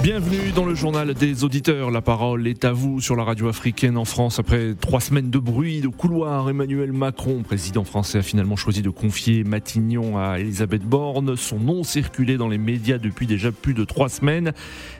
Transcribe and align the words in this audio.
Bienvenue 0.00 0.52
dans 0.54 0.64
le 0.64 0.76
journal 0.76 1.12
des 1.12 1.42
auditeurs. 1.42 1.90
La 1.90 2.00
parole 2.00 2.46
est 2.46 2.64
à 2.64 2.70
vous 2.70 3.00
sur 3.00 3.16
la 3.16 3.24
radio 3.24 3.48
africaine 3.48 3.96
en 3.96 4.04
France. 4.04 4.38
Après 4.38 4.74
trois 4.80 5.00
semaines 5.00 5.28
de 5.28 5.40
bruit, 5.40 5.80
de 5.80 5.88
couloir, 5.88 6.48
Emmanuel 6.48 6.92
Macron, 6.92 7.42
président 7.42 7.82
français, 7.82 8.18
a 8.18 8.22
finalement 8.22 8.54
choisi 8.54 8.80
de 8.80 8.90
confier 8.90 9.42
Matignon 9.42 10.16
à 10.16 10.38
Elisabeth 10.38 10.84
Borne. 10.84 11.36
Son 11.36 11.58
nom 11.58 11.82
circulait 11.82 12.36
dans 12.36 12.46
les 12.48 12.58
médias 12.58 12.98
depuis 12.98 13.26
déjà 13.26 13.50
plus 13.50 13.74
de 13.74 13.82
trois 13.82 14.08
semaines. 14.08 14.52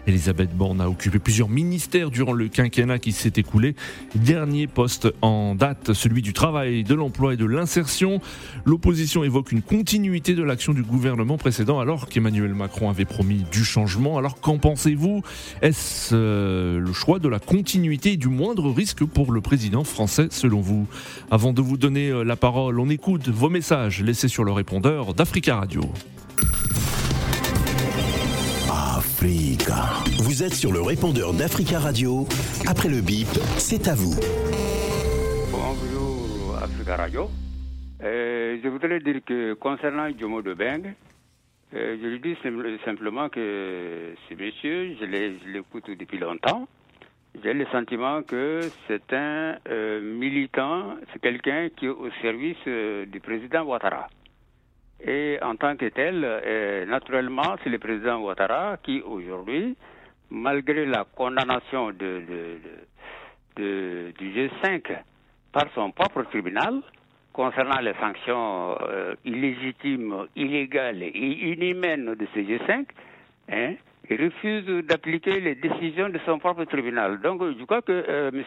Elisabeth 0.08 0.50
Borne 0.56 0.80
a 0.80 0.88
occupé 0.90 1.20
plusieurs 1.20 1.48
ministères 1.48 2.10
durant 2.10 2.32
le 2.32 2.48
quinquennat 2.48 2.98
qui 2.98 3.12
s'est 3.12 3.34
écoulé. 3.36 3.76
Dernier 4.16 4.66
poste 4.66 5.08
en 5.22 5.54
date, 5.54 5.92
celui 5.92 6.22
du 6.22 6.32
travail, 6.32 6.82
de 6.82 6.94
l'emploi 6.94 7.34
et 7.34 7.36
de 7.36 7.46
l'insertion. 7.46 8.20
L'opposition 8.64 9.22
évoque 9.22 9.52
une 9.52 9.62
continuité 9.62 10.34
de 10.34 10.42
l'action 10.42 10.74
du 10.74 10.82
gouvernement 10.82 11.38
précédent 11.38 11.78
alors 11.78 12.08
qu'Emmanuel 12.08 12.54
Macron 12.54 12.90
avait 12.90 13.04
promis 13.04 13.44
du 13.52 13.64
changement. 13.64 14.18
Alors 14.18 14.40
qu'en 14.40 14.58
pensez 14.58 14.87
vous 14.94 15.22
Est-ce 15.62 16.14
euh, 16.14 16.78
le 16.78 16.92
choix 16.92 17.18
de 17.18 17.28
la 17.28 17.38
continuité 17.38 18.12
et 18.12 18.16
du 18.16 18.28
moindre 18.28 18.70
risque 18.70 19.04
pour 19.04 19.32
le 19.32 19.40
président 19.40 19.84
français 19.84 20.28
selon 20.30 20.60
vous? 20.60 20.86
Avant 21.30 21.52
de 21.52 21.60
vous 21.60 21.76
donner 21.76 22.10
euh, 22.10 22.24
la 22.24 22.36
parole, 22.36 22.80
on 22.80 22.88
écoute 22.88 23.28
vos 23.28 23.48
messages 23.48 24.02
laissés 24.02 24.28
sur 24.28 24.44
le 24.44 24.52
répondeur 24.52 25.14
d'Africa 25.14 25.56
Radio. 25.56 25.82
Africa. 28.70 29.86
Vous 30.18 30.44
êtes 30.44 30.54
sur 30.54 30.72
le 30.72 30.80
répondeur 30.80 31.32
d'Africa 31.32 31.80
Radio. 31.80 32.26
Après 32.66 32.88
le 32.88 33.00
bip, 33.00 33.26
c'est 33.56 33.88
à 33.88 33.94
vous. 33.94 34.14
Bonjour 35.50 36.56
Africa 36.62 36.96
Radio. 36.96 37.28
Euh, 38.04 38.58
je 38.62 38.68
voudrais 38.68 39.00
dire 39.00 39.20
que 39.26 39.54
concernant 39.54 40.08
Jomo 40.18 40.40
de 40.40 40.54
Beng, 40.54 40.94
euh, 41.74 41.98
je 42.00 42.06
lui 42.06 42.20
dis 42.20 42.36
simplement 42.84 43.28
que 43.28 44.14
ce 44.28 44.34
monsieur, 44.34 44.96
je 44.98 45.04
l'écoute 45.52 45.90
depuis 45.90 46.18
longtemps. 46.18 46.66
J'ai 47.42 47.52
le 47.52 47.66
sentiment 47.66 48.22
que 48.22 48.60
c'est 48.86 49.12
un 49.12 49.58
euh, 49.68 50.00
militant, 50.00 50.96
c'est 51.12 51.20
quelqu'un 51.20 51.68
qui 51.76 51.84
est 51.86 51.90
au 51.90 52.10
service 52.22 52.56
euh, 52.66 53.04
du 53.04 53.20
président 53.20 53.64
Ouattara. 53.64 54.08
Et 55.04 55.38
en 55.42 55.54
tant 55.56 55.76
que 55.76 55.86
tel, 55.90 56.20
naturellement, 56.88 57.54
c'est 57.62 57.70
le 57.70 57.78
président 57.78 58.18
Ouattara 58.20 58.78
qui, 58.82 59.00
aujourd'hui, 59.02 59.76
malgré 60.30 60.86
la 60.86 61.04
condamnation 61.04 61.92
de, 61.92 62.22
du 63.56 64.12
G5 64.20 64.82
par 65.52 65.66
son 65.74 65.92
propre 65.92 66.22
tribunal, 66.24 66.80
concernant 67.38 67.78
les 67.78 67.94
sanctions 68.00 68.76
euh, 68.82 69.14
illégitimes, 69.24 70.26
illégales 70.34 71.04
et 71.04 71.52
inhumaines 71.52 72.16
de 72.16 72.26
ce 72.34 72.40
G5, 72.40 72.84
hein, 73.52 73.74
il 74.10 74.24
refuse 74.24 74.66
d'appliquer 74.84 75.38
les 75.38 75.54
décisions 75.54 76.08
de 76.08 76.18
son 76.26 76.40
propre 76.40 76.64
tribunal. 76.64 77.20
Donc, 77.20 77.40
je 77.56 77.64
crois 77.64 77.80
que 77.82 77.92
euh, 77.92 78.32
M. 78.34 78.42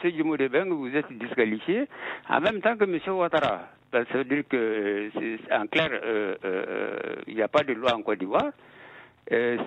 Vous 0.71 0.93
êtes 0.93 1.09
disqualifié 1.13 1.87
en 2.29 2.41
même 2.41 2.59
temps 2.59 2.75
que 2.75 2.83
M. 2.83 2.99
Ouattara. 3.15 3.69
Ça 3.93 4.03
veut 4.13 4.25
dire 4.25 4.43
que, 4.49 4.57
euh, 4.57 5.37
en 5.53 5.67
clair, 5.67 5.91
il 7.27 7.35
n'y 7.35 7.41
a 7.41 7.47
pas 7.47 7.63
de 7.63 7.71
loi 7.71 7.95
en 7.95 8.01
Côte 8.01 8.19
d'Ivoire. 8.19 8.51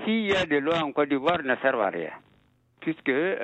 S'il 0.04 0.26
y 0.26 0.36
a 0.36 0.44
des 0.44 0.60
lois 0.60 0.80
en 0.84 0.92
Côte 0.92 1.08
d'Ivoire, 1.08 1.42
ne 1.42 1.56
servent 1.62 1.80
à 1.80 1.88
rien. 1.88 2.12
Puisque 2.80 3.08
M. 3.08 3.38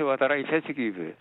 Ouattara, 0.00 0.38
il 0.38 0.46
fait 0.46 0.62
ce 0.66 0.72
qu'il 0.72 0.92
veut. 0.92 1.12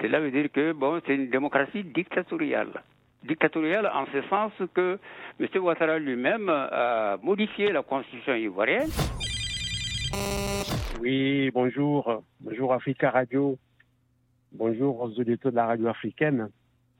Cela 0.00 0.20
veut 0.20 0.30
dire 0.30 0.50
que 0.50 0.72
bon, 0.72 1.00
c'est 1.06 1.14
une 1.14 1.30
démocratie 1.30 1.84
dictatoriale. 1.84 2.82
Dictatoriale 3.22 3.86
en 3.86 4.06
ce 4.12 4.22
sens 4.28 4.52
que 4.74 4.98
M. 5.40 5.48
Ouattara 5.62 5.98
lui-même 5.98 6.48
a 6.48 7.16
modifié 7.22 7.72
la 7.72 7.82
constitution 7.82 8.34
ivoirienne. 8.34 8.90
Oui, 11.00 11.50
bonjour. 11.52 12.22
Bonjour 12.40 12.72
Africa 12.72 13.10
Radio. 13.10 13.58
Bonjour 14.52 15.00
aux 15.00 15.18
auditeurs 15.18 15.52
de 15.52 15.56
la 15.56 15.66
radio 15.66 15.88
africaine. 15.88 16.48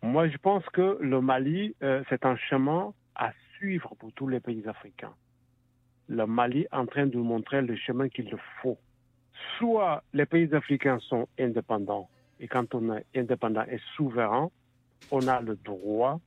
Moi, 0.03 0.29
je 0.29 0.37
pense 0.39 0.65
que 0.71 0.99
le 1.01 1.21
Mali, 1.21 1.75
euh, 1.83 2.03
c'est 2.11 2.27
un 2.27 2.37
chemin 2.37 2.93
à 3.15 3.33
suivre 3.57 3.95
pour 3.99 4.13
tous 4.13 4.29
les 4.29 4.41
pays 4.41 4.67
africains. 4.67 5.15
Le 6.09 6.27
Mali 6.27 6.63
est 6.63 6.75
en 6.75 6.85
train 6.87 7.07
de 7.07 7.17
montrer 7.17 7.63
le 7.63 7.77
chemin 7.77 8.09
qu'il 8.09 8.35
faut. 8.61 8.77
Soit 9.59 10.03
les 10.13 10.27
pays 10.27 10.55
africains 10.55 10.99
sont 10.99 11.27
indépendants, 11.39 12.09
et 12.41 12.49
quand 12.49 12.75
on 12.75 12.97
est 12.97 13.07
indépendant 13.17 13.65
et 13.65 13.81
souverain, 13.97 14.51
on 15.11 15.27
a 15.29 15.41
le 15.41 15.57
droit 15.57 16.21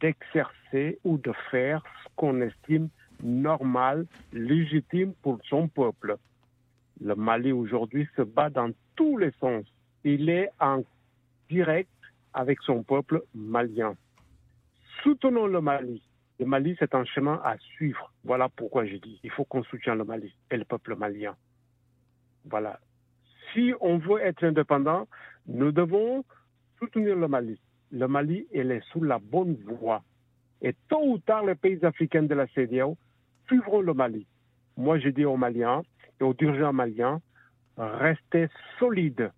d'exercer 0.00 0.98
ou 1.04 1.16
de 1.18 1.32
faire 1.50 1.82
ce 2.02 2.08
qu'on 2.16 2.40
estime 2.40 2.88
normal, 3.22 4.06
légitime 4.32 5.14
pour 5.22 5.38
son 5.48 5.68
peuple. 5.68 6.16
Le 7.00 7.14
Mali 7.14 7.52
aujourd'hui 7.52 8.08
se 8.16 8.22
bat 8.22 8.50
dans 8.50 8.70
tous 8.96 9.16
les 9.16 9.30
sens. 9.40 9.64
Il 10.04 10.28
est 10.28 10.50
en 10.60 10.82
direct 11.48 11.88
avec 12.34 12.60
son 12.62 12.82
peuple 12.82 13.22
malien. 13.34 13.94
Soutenons 15.02 15.46
le 15.46 15.60
Mali. 15.60 16.02
Le 16.38 16.46
Mali, 16.46 16.76
c'est 16.78 16.94
un 16.94 17.04
chemin 17.04 17.40
à 17.44 17.56
suivre. 17.58 18.12
Voilà 18.24 18.48
pourquoi 18.48 18.86
je 18.86 18.96
dis, 18.96 19.20
il 19.22 19.30
faut 19.30 19.44
qu'on 19.44 19.62
soutienne 19.64 19.98
le 19.98 20.04
Mali 20.04 20.34
et 20.50 20.56
le 20.56 20.64
peuple 20.64 20.96
malien. 20.96 21.36
Voilà 22.44 22.80
si 23.52 23.72
on 23.80 23.98
veut 23.98 24.20
être 24.20 24.44
indépendant, 24.44 25.06
nous 25.46 25.72
devons 25.72 26.24
soutenir 26.78 27.16
le 27.16 27.28
Mali. 27.28 27.58
Le 27.90 28.06
Mali, 28.08 28.46
il 28.52 28.70
est 28.70 28.84
sous 28.92 29.02
la 29.02 29.18
bonne 29.18 29.56
voie. 29.66 30.02
Et 30.62 30.74
tôt 30.88 31.02
ou 31.04 31.18
tard, 31.18 31.44
les 31.44 31.54
pays 31.54 31.84
africains 31.84 32.22
de 32.22 32.34
la 32.34 32.46
CDAO 32.48 32.96
suivront 33.46 33.80
le 33.80 33.94
Mali. 33.94 34.26
Moi, 34.76 34.98
je 34.98 35.08
dis 35.08 35.24
aux 35.24 35.36
Maliens 35.36 35.82
et 36.20 36.24
aux 36.24 36.34
dirigeants 36.34 36.72
maliens, 36.72 37.20
restez 37.76 38.48
solides, 38.78 39.30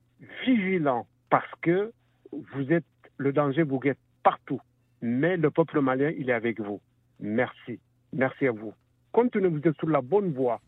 vigilants, 0.44 1.06
parce 1.30 1.50
que 1.62 1.92
vous 2.32 2.72
êtes, 2.72 2.84
le 3.16 3.32
danger 3.32 3.62
vous 3.62 3.78
guette 3.78 3.98
partout. 4.22 4.60
Mais 5.02 5.36
le 5.36 5.50
peuple 5.50 5.80
malien, 5.80 6.12
il 6.16 6.30
est 6.30 6.34
avec 6.34 6.60
vous. 6.60 6.80
Merci. 7.20 7.78
Merci 8.12 8.46
à 8.46 8.52
vous. 8.52 8.72
Continuez, 9.12 9.48
vous 9.48 9.60
êtes 9.66 9.76
sur 9.76 9.88
la 9.88 10.00
bonne 10.00 10.32
voie. 10.32 10.60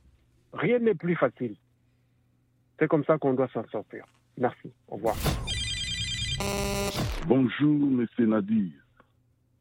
Rien 0.52 0.78
n'est 0.78 0.94
plus 0.94 1.16
facile. 1.16 1.56
C'est 2.78 2.88
comme 2.88 3.04
ça 3.04 3.18
qu'on 3.18 3.34
doit 3.34 3.48
s'en 3.48 3.66
sortir. 3.68 4.04
Merci. 4.36 4.70
Au 4.88 4.96
revoir. 4.96 5.16
Bonjour, 7.26 7.90
Monsieur 7.90 8.26
Nadir. 8.26 8.72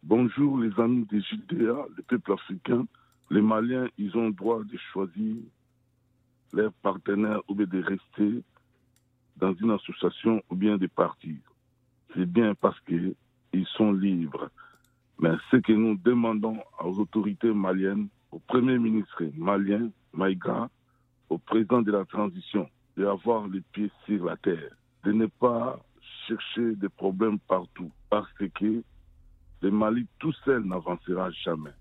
Bonjour, 0.03 0.59
les 0.59 0.79
amis 0.79 1.05
des 1.05 1.21
Judéa, 1.21 1.85
le 1.95 2.03
peuple 2.03 2.33
africain. 2.33 2.85
Les 3.31 3.41
Maliens, 3.41 3.87
ils 3.97 4.15
ont 4.17 4.27
le 4.27 4.33
droit 4.33 4.63
de 4.63 4.77
choisir 4.91 5.35
leurs 6.53 6.73
partenaires 6.73 7.41
ou 7.47 7.55
bien 7.55 7.65
de 7.65 7.81
rester 7.81 8.43
dans 9.37 9.53
une 9.53 9.71
association 9.71 10.43
ou 10.49 10.55
bien 10.55 10.77
de 10.77 10.87
partir. 10.87 11.35
C'est 12.13 12.25
bien 12.25 12.53
parce 12.55 12.79
qu'ils 12.81 13.15
sont 13.77 13.91
libres. 13.93 14.49
Mais 15.19 15.31
ce 15.49 15.57
que 15.57 15.73
nous 15.73 15.95
demandons 15.95 16.57
aux 16.83 16.99
autorités 16.99 17.51
maliennes, 17.51 18.09
au 18.31 18.39
Premier 18.39 18.77
ministre 18.77 19.23
malien, 19.35 19.89
Maïga, 20.13 20.69
au 21.29 21.37
président 21.37 21.81
de 21.81 21.91
la 21.91 22.05
transition, 22.05 22.69
d'avoir 22.97 23.47
les 23.47 23.61
pieds 23.61 23.91
sur 24.06 24.25
la 24.25 24.38
terre, 24.38 24.75
de 25.03 25.11
ne 25.11 25.25
pas 25.25 25.79
chercher 26.28 26.75
des 26.75 26.89
problèmes 26.89 27.39
partout, 27.39 27.91
parce 28.09 28.31
que 28.33 28.83
le 29.61 29.72
Mali 29.72 30.06
tout 30.19 30.33
seul 30.44 30.63
n'avancera 30.63 31.31
jamais. 31.31 31.73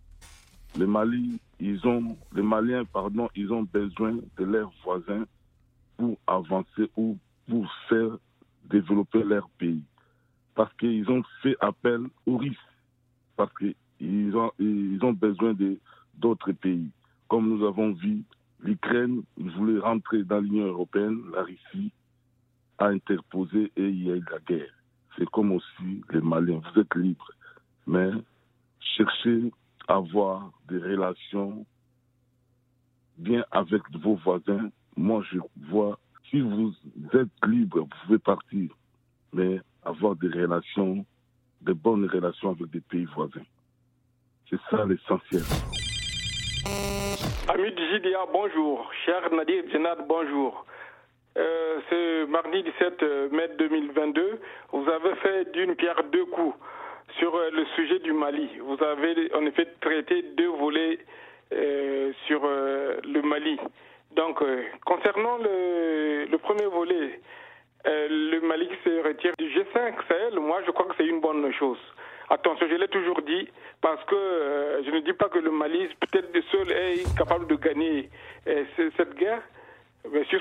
Les 0.77 0.87
Mali, 0.87 1.41
ils 1.61 1.87
ont, 1.87 2.17
les 2.35 2.43
Maliens, 2.43 2.85
pardon, 2.85 3.29
ils 3.37 3.53
ont 3.53 3.63
besoin 3.63 4.19
de 4.37 4.45
leurs 4.45 4.73
voisins 4.83 5.25
pour 5.97 6.19
avancer 6.27 6.91
ou 6.97 7.17
pour 7.49 7.71
faire 7.89 8.19
développer 8.69 9.23
leur 9.23 9.49
pays. 9.51 9.85
Parce 10.55 10.73
qu'ils 10.75 11.09
ont 11.11 11.23
fait 11.43 11.56
appel 11.61 12.00
aux 12.27 12.38
risques. 12.38 12.59
Parce 13.37 13.53
qu'ils 13.59 14.37
ont, 14.37 14.50
ils 14.59 14.99
ont 15.03 15.12
besoin 15.12 15.55
d'autres 16.15 16.53
pays. 16.53 16.91
Comme 17.29 17.49
nous 17.49 17.65
avons 17.65 17.93
vu 17.93 18.23
L'Ukraine 18.64 19.22
voulait 19.37 19.78
rentrer 19.78 20.25
dans 20.25 20.40
l'Union 20.40 20.64
européenne, 20.64 21.20
la 21.34 21.43
Russie 21.43 21.93
a 22.78 22.87
interposé 22.87 23.70
et 23.76 23.88
il 23.88 24.05
y 24.05 24.11
a 24.11 24.16
eu 24.16 24.25
la 24.31 24.38
guerre. 24.38 24.72
C'est 25.16 25.28
comme 25.28 25.52
aussi 25.52 26.02
les 26.11 26.20
Maliens, 26.22 26.62
vous 26.72 26.81
êtes 26.81 26.94
libres, 26.94 27.31
mais 27.87 28.11
cherchez 28.81 29.52
à 29.87 29.96
avoir 29.96 30.50
des 30.69 30.78
relations 30.78 31.66
bien 33.19 33.44
avec 33.50 33.82
vos 34.00 34.16
voisins. 34.16 34.70
Moi, 34.96 35.22
je 35.31 35.38
vois, 35.69 35.99
si 36.31 36.40
vous 36.40 36.75
êtes 37.12 37.46
libre, 37.46 37.81
vous 37.81 37.88
pouvez 38.06 38.19
partir, 38.19 38.70
mais 39.34 39.61
avoir 39.84 40.16
des 40.16 40.28
relations, 40.28 41.05
de 41.61 41.75
bonnes 41.75 42.06
relations 42.06 42.52
avec 42.52 42.70
des 42.70 42.81
pays 42.81 43.05
voisins. 43.05 43.44
C'est 44.49 44.61
ça 44.70 44.87
l'essentiel. 44.87 45.43
Ami 46.66 47.69
JDA, 47.70 48.26
bonjour. 48.32 48.90
Cher 49.05 49.32
Nadir 49.32 49.64
Djenad, 49.70 49.99
bonjour. 50.08 50.64
Euh, 51.37 51.81
ce 51.90 52.25
mardi 52.26 52.62
17 52.62 53.02
mai 53.32 53.49
2022, 53.58 54.40
vous 54.72 54.88
avez 54.88 55.14
fait 55.16 55.52
d'une 55.52 55.75
pierre 55.75 56.02
deux 56.12 56.25
coups 56.26 56.56
sur 57.19 57.34
euh, 57.34 57.50
le 57.50 57.64
sujet 57.76 57.99
du 57.99 58.12
Mali. 58.12 58.49
Vous 58.61 58.82
avez 58.82 59.32
en 59.34 59.44
effet 59.46 59.66
traité 59.81 60.22
deux 60.37 60.49
volets 60.49 60.99
euh, 61.52 62.12
sur 62.26 62.43
euh, 62.44 62.96
le 63.05 63.22
Mali. 63.22 63.58
Donc, 64.16 64.38
concernant 64.87 65.38
le, 65.38 66.26
le, 66.31 66.38
premier 66.38 66.66
volet, 66.66 67.20
le 67.84 68.38
Mali 68.40 68.69
se 68.84 69.06
retire 69.06 69.32
du 69.38 69.46
G5 69.46 69.94
Sahel, 70.06 70.38
moi 70.38 70.61
je 70.64 70.70
crois 70.70 70.87
que 70.87 70.94
c'est 70.96 71.06
une 71.06 71.20
bonne 71.20 71.52
chose. 71.52 71.81
Attention, 72.35 72.67
je 72.69 72.75
l'ai 72.75 72.89
toujours 72.89 73.23
dit, 73.23 73.49
parce 73.81 74.03
que 74.07 74.83
je 74.85 74.91
ne 74.91 74.99
dis 75.01 75.13
pas 75.13 75.29
que 75.29 75.39
le 75.39 75.53
Mali, 75.53 75.87
peut-être 76.01 76.33
seul, 76.51 76.69
est 76.73 77.17
capable 77.17 77.47
de 77.47 77.55
gagner 77.55 78.11
cette 78.45 79.15
guerre, 79.15 79.41
sur 80.29 80.41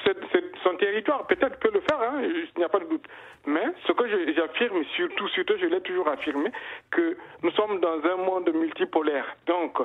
son 0.64 0.76
territoire, 0.76 1.26
peut-être 1.28 1.58
peut 1.60 1.72
le 1.74 1.80
faire, 1.82 2.02
hein, 2.02 2.22
il 2.24 2.48
n'y 2.58 2.64
a 2.64 2.70
pas 2.70 2.80
de 2.80 2.86
doute. 2.86 3.06
Mais 3.46 3.64
ce 3.88 3.92
que 3.94 4.04
j'affirme, 4.34 4.84
surtout, 4.96 5.28
surtout, 5.30 5.54
je 5.60 5.66
l'ai 5.68 5.82
toujours 5.82 6.08
affirmé, 6.08 6.52
que 6.92 7.18
nous 7.42 7.52
sommes 7.52 7.80
dans 7.80 8.04
un 8.04 8.18
monde 8.18 8.50
multipolaire. 8.54 9.26
Donc, 9.48 9.78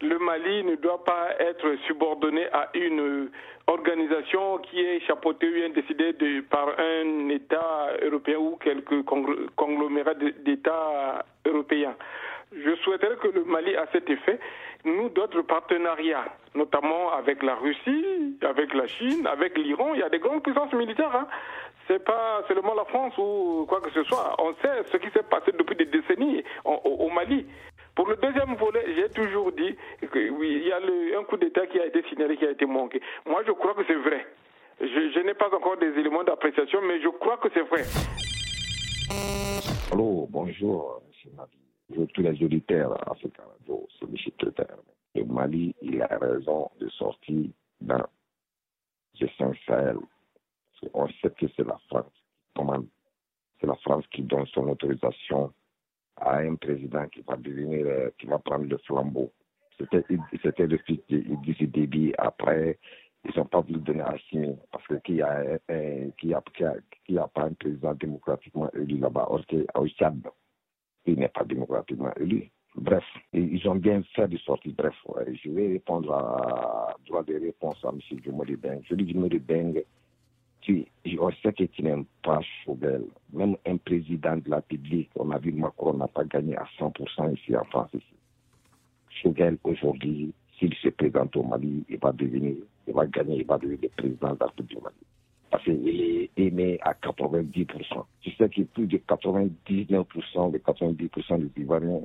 le 0.00 0.18
Mali 0.18 0.64
ne 0.64 0.76
doit 0.76 1.04
pas 1.04 1.30
être 1.40 1.76
subordonné 1.86 2.46
à 2.52 2.70
une 2.74 3.30
organisation 3.66 4.58
qui 4.58 4.80
est 4.80 5.00
chapeautée 5.00 5.48
ou 5.48 5.72
décidée 5.72 6.14
par 6.42 6.68
un 6.78 7.28
État 7.28 7.88
européen 8.02 8.38
ou 8.38 8.56
quelques 8.56 9.02
conglomérats 9.56 10.14
d'États 10.14 11.24
européens. 11.44 11.96
Je 12.52 12.74
souhaiterais 12.76 13.16
que 13.16 13.28
le 13.28 13.44
Mali, 13.44 13.74
à 13.74 13.86
cet 13.92 14.08
effet, 14.10 14.38
nous 14.84 15.08
d'autres 15.08 15.42
partenariats, 15.42 16.26
notamment 16.54 17.12
avec 17.12 17.42
la 17.42 17.54
Russie, 17.56 18.38
avec 18.42 18.74
la 18.74 18.86
Chine, 18.86 19.26
avec 19.26 19.58
l'Iran, 19.58 19.94
il 19.94 20.00
y 20.00 20.02
a 20.02 20.08
des 20.08 20.18
grandes 20.18 20.42
puissances 20.42 20.72
militaires. 20.72 21.14
Hein. 21.14 21.26
C'est 21.86 22.02
pas 22.02 22.42
seulement 22.48 22.74
la 22.74 22.84
France 22.86 23.12
ou 23.18 23.66
quoi 23.68 23.80
que 23.80 23.90
ce 23.90 24.02
soit. 24.04 24.34
On 24.38 24.54
sait 24.62 24.84
ce 24.90 24.96
qui 24.96 25.10
s'est 25.10 25.22
passé 25.24 25.52
depuis 25.52 25.76
des 25.76 25.86
décennies 25.86 26.42
au, 26.64 27.10
Mali. 27.10 27.46
Pour 27.94 28.08
le 28.08 28.16
deuxième 28.16 28.54
volet, 28.54 28.84
j'ai 28.96 29.08
toujours 29.10 29.52
dit 29.52 29.76
oui, 30.12 30.62
il 30.62 30.68
y 30.68 30.72
a 30.72 30.78
un 31.18 31.24
coup 31.24 31.36
d'État 31.36 31.66
qui 31.66 31.78
a 31.78 31.86
été 31.86 32.02
signalé, 32.08 32.36
qui 32.36 32.46
a 32.46 32.50
été 32.50 32.66
manqué. 32.66 33.00
Moi, 33.26 33.42
je 33.46 33.52
crois 33.52 33.74
que 33.74 33.84
c'est 33.86 33.94
vrai. 33.94 34.26
Je, 34.80 35.20
n'ai 35.20 35.34
pas 35.34 35.54
encore 35.54 35.76
des 35.76 35.92
éléments 35.98 36.24
d'appréciation, 36.24 36.80
mais 36.82 37.00
je 37.00 37.08
crois 37.08 37.36
que 37.36 37.48
c'est 37.52 37.62
vrai. 37.62 37.82
Allô, 39.92 40.26
bonjour, 40.30 41.02
M. 41.24 41.32
Nabi 41.36 41.64
tous 42.12 42.22
les 42.22 42.42
auditeurs 42.42 42.96
Africa 43.10 43.42
Radio, 43.46 43.86
c'est 43.98 44.06
M. 44.06 44.16
Clotaire. 44.38 44.76
Le 45.14 45.24
Mali, 45.24 45.74
il 45.82 46.02
a 46.02 46.18
raison 46.18 46.70
de 46.80 46.88
sortir 46.88 47.50
dans 47.80 48.06
G5 49.16 49.56
Sahel. 49.66 49.98
On 50.92 51.08
sait 51.08 51.30
que 51.30 51.46
c'est 51.56 51.66
la 51.66 51.78
France 51.88 52.12
qui 52.12 52.22
commande. 52.56 52.86
C'est 53.60 53.66
la 53.66 53.76
France 53.76 54.04
qui 54.10 54.22
donne 54.22 54.46
son 54.46 54.68
autorisation 54.68 55.52
à 56.16 56.38
un 56.38 56.56
président 56.56 57.06
qui 57.08 57.22
va 57.22 57.36
devenir, 57.36 57.86
euh, 57.86 58.10
qui 58.18 58.26
va 58.26 58.38
prendre 58.38 58.66
le 58.66 58.76
flambeau. 58.78 59.32
C'était, 59.78 60.04
c'était 60.42 60.66
le 60.66 60.78
fils 60.78 61.00
d'Idriss 61.08 61.70
Déby. 61.70 62.12
Après, 62.18 62.78
ils 63.24 63.36
n'ont 63.36 63.46
pas 63.46 63.60
voulu 63.60 63.80
donner 63.80 64.02
à 64.02 64.16
Simi 64.28 64.54
parce 64.70 64.86
que 64.86 64.94
qui 64.94 65.22
a, 65.22 65.58
a, 65.68 66.10
qui 66.18 66.34
a, 66.34 67.28
pas 67.28 67.44
un 67.44 67.52
président 67.54 67.94
démocratiquement 67.94 68.70
élu 68.72 68.98
là-bas, 68.98 69.28
au 69.30 69.88
Tchad 69.88 70.28
il 71.06 71.18
n'est 71.18 71.28
pas 71.28 71.44
démocratiquement 71.44 72.12
élu. 72.14 72.50
Bref, 72.76 73.04
ils 73.32 73.68
ont 73.68 73.76
bien 73.76 74.02
fait 74.14 74.26
de 74.28 74.36
sortir. 74.38 74.72
Bref, 74.76 74.94
je 75.44 75.50
vais 75.50 75.68
répondre 75.68 76.12
à 76.12 76.96
droit 77.06 77.22
de 77.22 77.34
réponse 77.34 77.84
à 77.84 77.90
M. 77.90 78.00
Jumori 78.22 78.56
Beng. 78.56 78.80
Je 78.84 78.94
dis 78.96 79.12
Jumori 79.12 79.38
Beng, 79.38 79.80
tu, 80.60 80.84
on 81.20 81.30
sait 81.30 81.52
que 81.52 81.64
tu 81.64 81.82
n'aimes 81.82 82.06
pas 82.22 82.40
Chauvel. 82.64 83.04
Même 83.32 83.56
un 83.66 83.76
président 83.76 84.36
de 84.36 84.50
la 84.50 84.56
République, 84.56 85.10
on 85.16 85.30
a 85.30 85.38
vu 85.38 85.52
Macron 85.52 85.94
n'a 85.94 86.08
pas 86.08 86.24
gagné 86.24 86.56
à 86.56 86.64
100% 86.78 87.34
ici 87.34 87.56
en 87.56 87.64
France. 87.64 87.90
Chauvel, 89.22 89.56
aujourd'hui, 89.62 90.32
s'il 90.58 90.74
se 90.74 90.88
présente 90.88 91.36
au 91.36 91.44
Mali, 91.44 91.84
il 91.88 91.98
va 91.98 92.10
devenir, 92.12 92.56
il 92.88 92.94
va 92.94 93.06
gagner, 93.06 93.36
il 93.36 93.46
va 93.46 93.58
devenir 93.58 93.78
le 93.82 93.88
président 93.90 94.34
de 94.34 94.40
la 94.40 94.46
République 94.46 94.76
du 94.76 94.82
Mali 94.82 94.96
parce 95.54 95.62
qu'il 95.66 95.88
est 95.88 96.30
aimé 96.36 96.80
à 96.82 96.94
90%. 96.94 98.04
Tu 98.22 98.32
sais 98.32 98.48
que 98.48 98.62
plus 98.62 98.88
de 98.88 98.98
99%, 98.98 100.50
de 100.50 100.58
90% 100.58 101.38
des 101.38 101.62
Ivoiriens, 101.62 102.00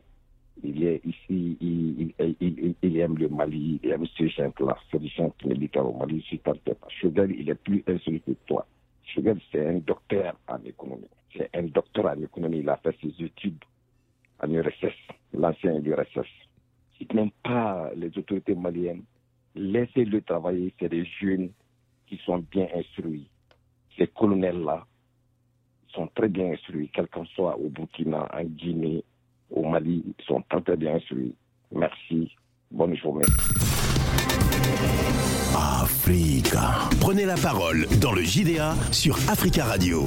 il 0.64 0.84
est 0.84 1.02
ici, 1.06 1.58
il, 1.62 2.14
il, 2.20 2.76
il, 2.82 2.98
aime 2.98 3.18
le 3.18 3.30
Mali, 3.30 3.80
il 3.84 3.90
aime 3.90 4.06
ce 4.06 4.28
genre-là, 4.28 4.78
ce 4.92 4.98
genre 5.08 5.34
militaire 5.46 5.88
au 5.88 5.98
Mali, 5.98 6.26
je 6.30 6.38
Choguel, 7.02 7.32
il 7.32 7.50
est 7.50 7.56
plus 7.56 7.84
insolite 7.88 8.26
que 8.26 8.32
toi. 8.46 8.66
Choguel, 9.04 9.40
c'est 9.52 9.66
un 9.66 9.80
docteur 9.80 10.36
en 10.48 10.64
économie. 10.64 11.10
C'est 11.36 11.50
un 11.56 11.64
docteur 11.64 12.06
en 12.06 12.22
économie, 12.22 12.60
il 12.60 12.70
a 12.70 12.78
fait 12.78 12.96
ses 13.02 13.24
études 13.24 13.64
en 14.42 14.50
URSS, 14.50 14.96
l'ancien 15.34 15.76
URSS. 15.82 16.28
Si 16.98 17.06
tu 17.06 17.16
n'aimes 17.16 17.32
pas 17.44 17.92
les 17.96 18.16
autorités 18.18 18.56
maliennes, 18.56 19.04
laissez-le 19.56 20.22
travailler, 20.22 20.74
c'est 20.80 20.90
des 20.90 21.06
jeunes 21.06 21.52
qui 22.08 22.18
sont 22.26 22.40
bien 22.52 22.68
instruits 22.76 23.30
ces 24.00 24.08
colonels-là 24.08 24.86
sont 25.90 26.08
très 26.16 26.30
bien 26.30 26.52
instruits, 26.54 26.90
quel 26.94 27.08
qu'en 27.08 27.26
soit 27.26 27.58
au 27.58 27.70
Burkina, 27.70 28.28
en 28.34 28.44
Guinée, 28.44 29.04
au 29.52 29.68
Mali, 29.68 30.04
sont 30.28 30.44
très, 30.50 30.78
bien 30.78 30.96
instruits. 30.96 31.34
Merci. 31.72 32.32
Bonne 32.72 32.96
journée. 32.96 33.26
Africa. 35.82 36.90
Prenez 37.00 37.26
la 37.26 37.36
parole 37.36 37.88
dans 38.02 38.12
le 38.12 38.22
JDA 38.22 38.76
sur 38.92 39.16
Africa 39.30 39.66
Radio. 39.66 40.06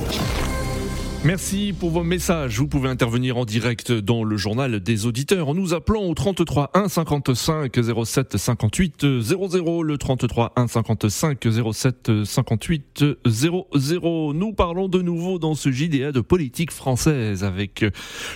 Merci 1.24 1.72
pour 1.78 1.90
vos 1.90 2.02
messages. 2.02 2.58
Vous 2.58 2.66
pouvez 2.66 2.88
intervenir 2.88 3.36
en 3.36 3.44
direct 3.44 3.92
dans 3.92 4.24
le 4.24 4.36
journal 4.36 4.80
des 4.80 5.06
auditeurs 5.06 5.48
en 5.48 5.54
nous 5.54 5.72
appelant 5.72 6.02
au 6.02 6.14
33 6.14 6.72
1 6.74 6.88
55 6.88 7.78
07 8.04 8.36
58 8.36 9.20
00. 9.20 9.82
Le 9.84 9.98
33 9.98 10.52
1 10.56 10.66
55 10.66 11.46
07 11.72 12.24
58 12.24 13.04
00. 13.24 14.32
Nous 14.34 14.52
parlons 14.52 14.88
de 14.88 15.00
nouveau 15.00 15.38
dans 15.38 15.54
ce 15.54 15.70
JDA 15.70 16.10
de 16.10 16.20
politique 16.20 16.72
française 16.72 17.44
avec 17.44 17.84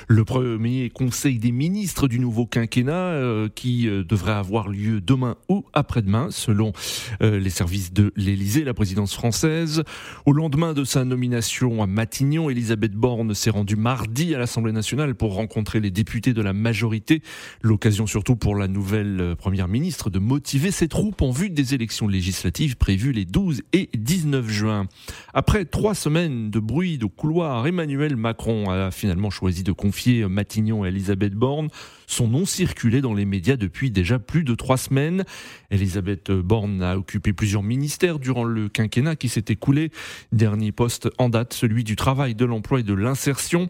le 0.06 0.24
premier 0.24 0.88
conseil 0.90 1.40
des 1.40 1.50
ministres 1.50 2.06
du 2.06 2.20
nouveau 2.20 2.46
quinquennat 2.46 2.92
euh, 2.92 3.48
qui 3.52 3.88
euh, 3.88 4.04
devrait 4.04 4.30
avoir 4.30 4.68
lieu 4.68 5.00
demain 5.00 5.34
ou 5.48 5.64
après-demain 5.72 6.28
selon 6.30 6.72
euh, 7.20 7.40
les 7.40 7.50
services 7.50 7.92
de 7.92 8.12
l'Élysée, 8.14 8.62
la 8.62 8.74
présidence 8.74 9.12
française. 9.12 9.82
Au 10.24 10.32
lendemain 10.32 10.72
de 10.72 10.84
sa 10.84 11.04
nomination 11.04 11.82
à 11.82 11.88
Matignon, 11.88 12.48
Elisabeth 12.48 12.75
Elisabeth 12.76 12.94
Borne 12.94 13.34
s'est 13.34 13.48
rendue 13.48 13.76
mardi 13.76 14.34
à 14.34 14.38
l'Assemblée 14.38 14.72
nationale 14.72 15.14
pour 15.14 15.32
rencontrer 15.34 15.80
les 15.80 15.90
députés 15.90 16.34
de 16.34 16.42
la 16.42 16.52
majorité. 16.52 17.22
L'occasion 17.62 18.06
surtout 18.06 18.36
pour 18.36 18.54
la 18.54 18.68
nouvelle 18.68 19.18
euh, 19.18 19.34
première 19.34 19.66
ministre 19.66 20.10
de 20.10 20.18
motiver 20.18 20.70
ses 20.70 20.86
troupes 20.86 21.22
en 21.22 21.30
vue 21.30 21.48
des 21.48 21.72
élections 21.72 22.06
législatives 22.06 22.76
prévues 22.76 23.12
les 23.12 23.24
12 23.24 23.62
et 23.72 23.88
19 23.96 24.46
juin. 24.50 24.88
Après 25.32 25.64
trois 25.64 25.94
semaines 25.94 26.50
de 26.50 26.60
bruit 26.60 26.98
de 26.98 27.06
couloir, 27.06 27.66
Emmanuel 27.66 28.14
Macron 28.14 28.68
a 28.68 28.90
finalement 28.90 29.30
choisi 29.30 29.62
de 29.62 29.72
confier 29.72 30.28
Matignon 30.28 30.82
à 30.82 30.88
Elisabeth 30.88 31.32
Borne. 31.32 31.68
Son 32.06 32.28
nom 32.28 32.44
circulait 32.44 33.00
dans 33.00 33.14
les 33.14 33.24
médias 33.24 33.56
depuis 33.56 33.90
déjà 33.90 34.18
plus 34.18 34.44
de 34.44 34.54
trois 34.54 34.76
semaines. 34.76 35.24
Elisabeth 35.70 36.30
Borne 36.30 36.82
a 36.82 36.96
occupé 36.96 37.32
plusieurs 37.32 37.62
ministères 37.62 38.18
durant 38.18 38.44
le 38.44 38.68
quinquennat 38.68 39.16
qui 39.16 39.28
s'est 39.28 39.44
écoulé. 39.48 39.90
Dernier 40.32 40.72
poste 40.72 41.08
en 41.18 41.28
date, 41.28 41.52
celui 41.52 41.84
du 41.84 41.96
travail, 41.96 42.34
de 42.34 42.44
l'emploi 42.44 42.80
et 42.80 42.82
de 42.82 42.94
l'insertion. 42.94 43.68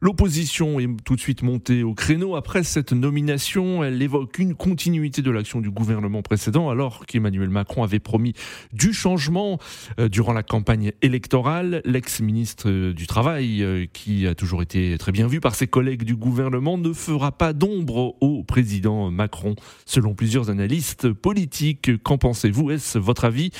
L'opposition 0.00 0.80
est 0.80 0.88
tout 1.04 1.16
de 1.16 1.20
suite 1.20 1.42
montée 1.42 1.82
au 1.82 1.94
créneau. 1.94 2.36
Après 2.36 2.62
cette 2.62 2.92
nomination, 2.92 3.82
elle 3.82 4.00
évoque 4.00 4.38
une 4.38 4.54
continuité 4.54 5.22
de 5.22 5.30
l'action 5.30 5.60
du 5.60 5.70
gouvernement 5.70 6.22
précédent 6.22 6.70
alors 6.70 7.06
qu'Emmanuel 7.06 7.48
Macron 7.48 7.82
avait 7.82 7.98
promis 7.98 8.34
du 8.72 8.92
changement 8.92 9.58
euh, 9.98 10.08
durant 10.08 10.32
la 10.32 10.42
campagne 10.42 10.92
électorale. 11.02 11.82
L'ex-ministre 11.84 12.92
du 12.92 13.06
Travail, 13.06 13.62
euh, 13.62 13.86
qui 13.92 14.26
a 14.26 14.34
toujours 14.34 14.62
été 14.62 14.96
très 14.98 15.12
bien 15.12 15.26
vu 15.26 15.40
par 15.40 15.54
ses 15.54 15.66
collègues 15.66 16.04
du 16.04 16.16
gouvernement, 16.16 16.78
ne 16.78 16.92
fera 16.92 17.32
pas 17.32 17.52
don 17.52 17.77
au 18.20 18.42
président 18.42 19.10
Macron, 19.10 19.54
selon 19.86 20.14
plusieurs 20.14 20.50
analystes 20.50 21.12
politiques. 21.12 22.02
Qu'en 22.02 22.18
pensez-vous? 22.18 22.70
Est-ce 22.70 22.98
votre 22.98 23.24
avis? 23.24 23.50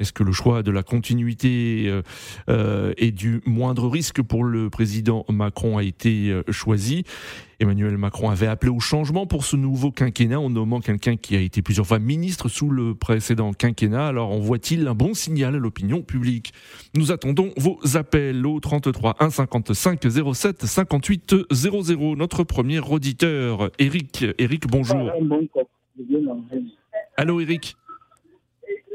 Est-ce 0.00 0.12
que 0.12 0.22
le 0.22 0.32
choix 0.32 0.62
de 0.62 0.70
la 0.70 0.82
continuité 0.82 1.84
euh, 1.86 2.02
euh, 2.48 2.92
et 2.96 3.10
du 3.10 3.40
moindre 3.46 3.88
risque 3.88 4.22
pour 4.22 4.44
le 4.44 4.70
président 4.70 5.24
Macron 5.28 5.78
a 5.78 5.82
été 5.82 6.30
euh, 6.30 6.42
choisi? 6.50 7.04
Emmanuel 7.58 7.96
Macron 7.96 8.28
avait 8.30 8.46
appelé 8.46 8.70
au 8.70 8.80
changement 8.80 9.26
pour 9.26 9.44
ce 9.44 9.56
nouveau 9.56 9.90
quinquennat 9.90 10.38
en 10.38 10.50
nommant 10.50 10.80
quelqu'un 10.80 11.16
qui 11.16 11.36
a 11.36 11.40
été 11.40 11.62
plusieurs 11.62 11.86
fois 11.86 11.98
ministre 11.98 12.48
sous 12.48 12.70
le 12.70 12.94
précédent 12.94 13.52
quinquennat. 13.52 14.06
Alors 14.06 14.30
envoie-t-il 14.30 14.86
un 14.86 14.94
bon 14.94 15.14
signal 15.14 15.54
à 15.54 15.58
l'opinion 15.58 16.02
publique? 16.02 16.52
Nous 16.94 17.12
attendons 17.12 17.52
vos 17.56 17.78
appels 17.94 18.44
au 18.46 18.60
33 18.60 19.16
1 19.20 19.30
55 19.30 20.00
07 20.34 20.66
58 20.66 21.34
00. 21.50 22.16
Notre 22.16 22.44
premier 22.44 22.80
auditeur, 22.80 23.70
Eric. 23.78 24.26
Eric, 24.38 24.66
bonjour. 24.66 25.10
Allô, 27.16 27.40
Eric. 27.40 27.76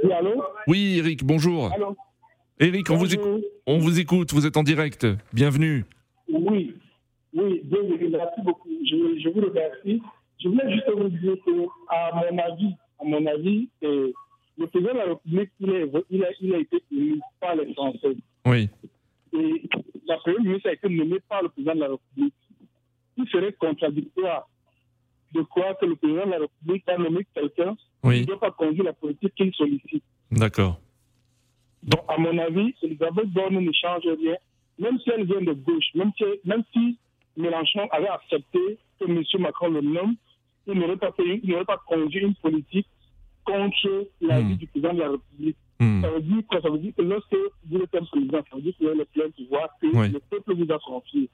Oui, 0.03 0.11
allô? 0.13 0.43
Oui, 0.67 0.97
Eric, 0.99 1.23
bonjour. 1.23 1.71
Eric, 2.59 2.91
on 2.91 2.95
vous, 2.95 3.13
écoute, 3.13 3.43
on 3.65 3.79
vous 3.79 3.99
écoute, 3.99 4.33
vous 4.33 4.45
êtes 4.45 4.57
en 4.57 4.63
direct. 4.63 5.07
Bienvenue. 5.33 5.85
Oui, 6.29 6.75
Oui, 7.33 7.61
bienvenue, 7.63 8.09
merci 8.09 8.41
beaucoup. 8.41 8.69
Je, 8.83 9.19
je, 9.19 9.29
vous 9.29 9.41
remercie. 9.47 10.01
Je 10.39 10.49
voulais 10.49 10.71
juste 10.73 10.89
vous 10.95 11.09
dire 11.09 11.35
que, 11.45 11.51
à 11.89 12.11
mon 12.15 12.37
avis, 12.37 12.75
à 12.99 13.03
mon 13.05 13.25
avis, 13.25 13.69
euh, 13.83 14.11
le 14.57 14.67
président 14.67 14.93
de 14.93 14.97
la 14.97 15.05
République, 15.05 15.49
il 15.59 15.69
a, 15.71 16.01
il 16.09 16.23
a, 16.23 16.27
il 16.41 16.55
a 16.55 16.57
été 16.59 16.83
élu 16.91 17.19
par 17.39 17.55
les 17.55 17.73
Français. 17.73 18.17
Oui. 18.45 18.69
Et 19.33 19.69
la 20.07 20.17
première 20.17 20.41
ministre 20.41 20.69
a 20.69 20.73
été 20.73 20.89
nommée 20.89 21.19
par 21.29 21.41
le 21.43 21.49
président 21.49 21.75
de 21.75 21.79
la 21.79 21.87
République. 21.89 22.33
Il 23.17 23.27
serait 23.29 23.53
contradictoire 23.53 24.49
de 25.33 25.41
croire 25.43 25.77
que 25.79 25.85
le 25.85 25.95
président 25.95 26.25
de 26.25 26.31
la 26.31 26.39
République 26.39 26.83
a 26.89 26.97
nommé 26.97 27.25
quelqu'un 27.33 27.77
Oui. 28.03 28.15
qui 28.15 28.21
ne 28.21 28.25
doit 28.27 28.39
pas 28.39 28.51
conduire 28.51 28.83
la 28.83 28.93
politique 28.93 29.33
qu'il 29.35 29.53
sollicite. 29.53 30.03
D'accord. 30.31 30.79
Donc, 31.83 32.01
à 32.09 32.17
mon 32.17 32.37
avis, 32.37 32.75
Elisabeth 32.83 33.27
Borne 33.27 33.59
ne 33.59 33.71
change 33.71 34.03
rien, 34.05 34.35
même 34.77 34.99
si 34.99 35.09
elle 35.11 35.25
vient 35.25 35.41
de 35.41 35.53
gauche, 35.53 35.85
même 35.95 36.11
si, 36.17 36.25
même 36.43 36.63
si 36.73 36.97
Mélenchon 37.37 37.87
avait 37.91 38.07
accepté 38.09 38.59
que 38.99 39.05
M. 39.05 39.23
Macron 39.39 39.69
le 39.69 39.81
nomme, 39.81 40.15
il 40.67 40.73
n'aurait 40.79 40.97
pas, 40.97 41.11
fait- 41.13 41.39
il 41.43 41.49
n'aurait 41.49 41.65
pas 41.65 41.81
conduit 41.87 42.19
une 42.21 42.35
politique 42.35 42.87
contre 43.43 44.07
l'avis 44.21 44.53
Hmm. 44.53 44.57
du 44.57 44.67
président 44.67 44.93
de 44.93 44.99
la 44.99 45.09
République. 45.11 45.57
Hmm. 45.79 46.01
Ça 46.01 46.09
veut 46.11 46.21
dire 46.21 46.43
quoi? 46.47 46.61
Ça 46.61 46.69
veut 46.69 46.77
dire 46.77 46.93
que 46.95 47.01
lorsque 47.01 47.35
vous 47.69 47.77
êtes 47.81 47.95
un 47.95 48.05
président, 48.05 48.39
ça 48.49 48.55
veut 48.55 48.61
dire 48.61 48.73
que 48.77 48.83
vous 48.83 48.89
avez 48.89 48.99
le 48.99 49.05
plein 49.05 49.29
pouvoir 49.31 49.69
que 49.81 49.87
Oui. 49.87 50.09
le 50.09 50.19
peuple 50.19 50.53
vous 50.55 50.71
a 50.71 50.79
confié. 50.79 51.29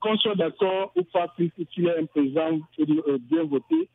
Qu'on 0.00 0.16
soit 0.16 0.34
d'accord 0.34 0.92
ou 0.96 1.02
pas 1.04 1.28
qu'il 1.36 1.86
est 1.86 1.98
un 1.98 2.06
président 2.06 2.58
euh, 2.80 3.18
bien 3.20 3.44
voté, 3.44 3.88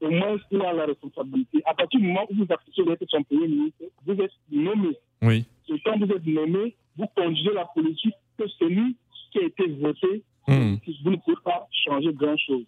au 0.00 0.10
moins 0.10 0.36
il 0.50 0.60
a 0.60 0.72
la 0.72 0.86
responsabilité. 0.86 1.62
À 1.66 1.74
partir 1.74 2.00
du 2.00 2.06
moment 2.08 2.26
où 2.30 2.34
vous 2.34 2.46
acceptez 2.50 2.82
d'être 2.84 3.04
son 3.08 3.22
premier 3.22 3.46
ministre, 3.46 3.84
vous 4.04 4.14
êtes 4.20 4.32
nommé. 4.50 4.96
Oui. 5.22 5.44
Et 5.68 5.80
quand 5.84 5.96
vous 5.98 6.12
êtes 6.12 6.26
nommé, 6.26 6.74
vous 6.96 7.06
conduisez 7.14 7.52
la 7.52 7.66
politique 7.66 8.14
que 8.36 8.48
celui 8.48 8.96
qui 9.30 9.38
a 9.38 9.42
été 9.44 9.66
voté, 9.68 10.22
Hmm. 10.46 10.76
vous 11.04 11.10
ne 11.10 11.16
pouvez 11.16 11.36
pas 11.44 11.66
changer 11.84 12.12
grand-chose. 12.12 12.64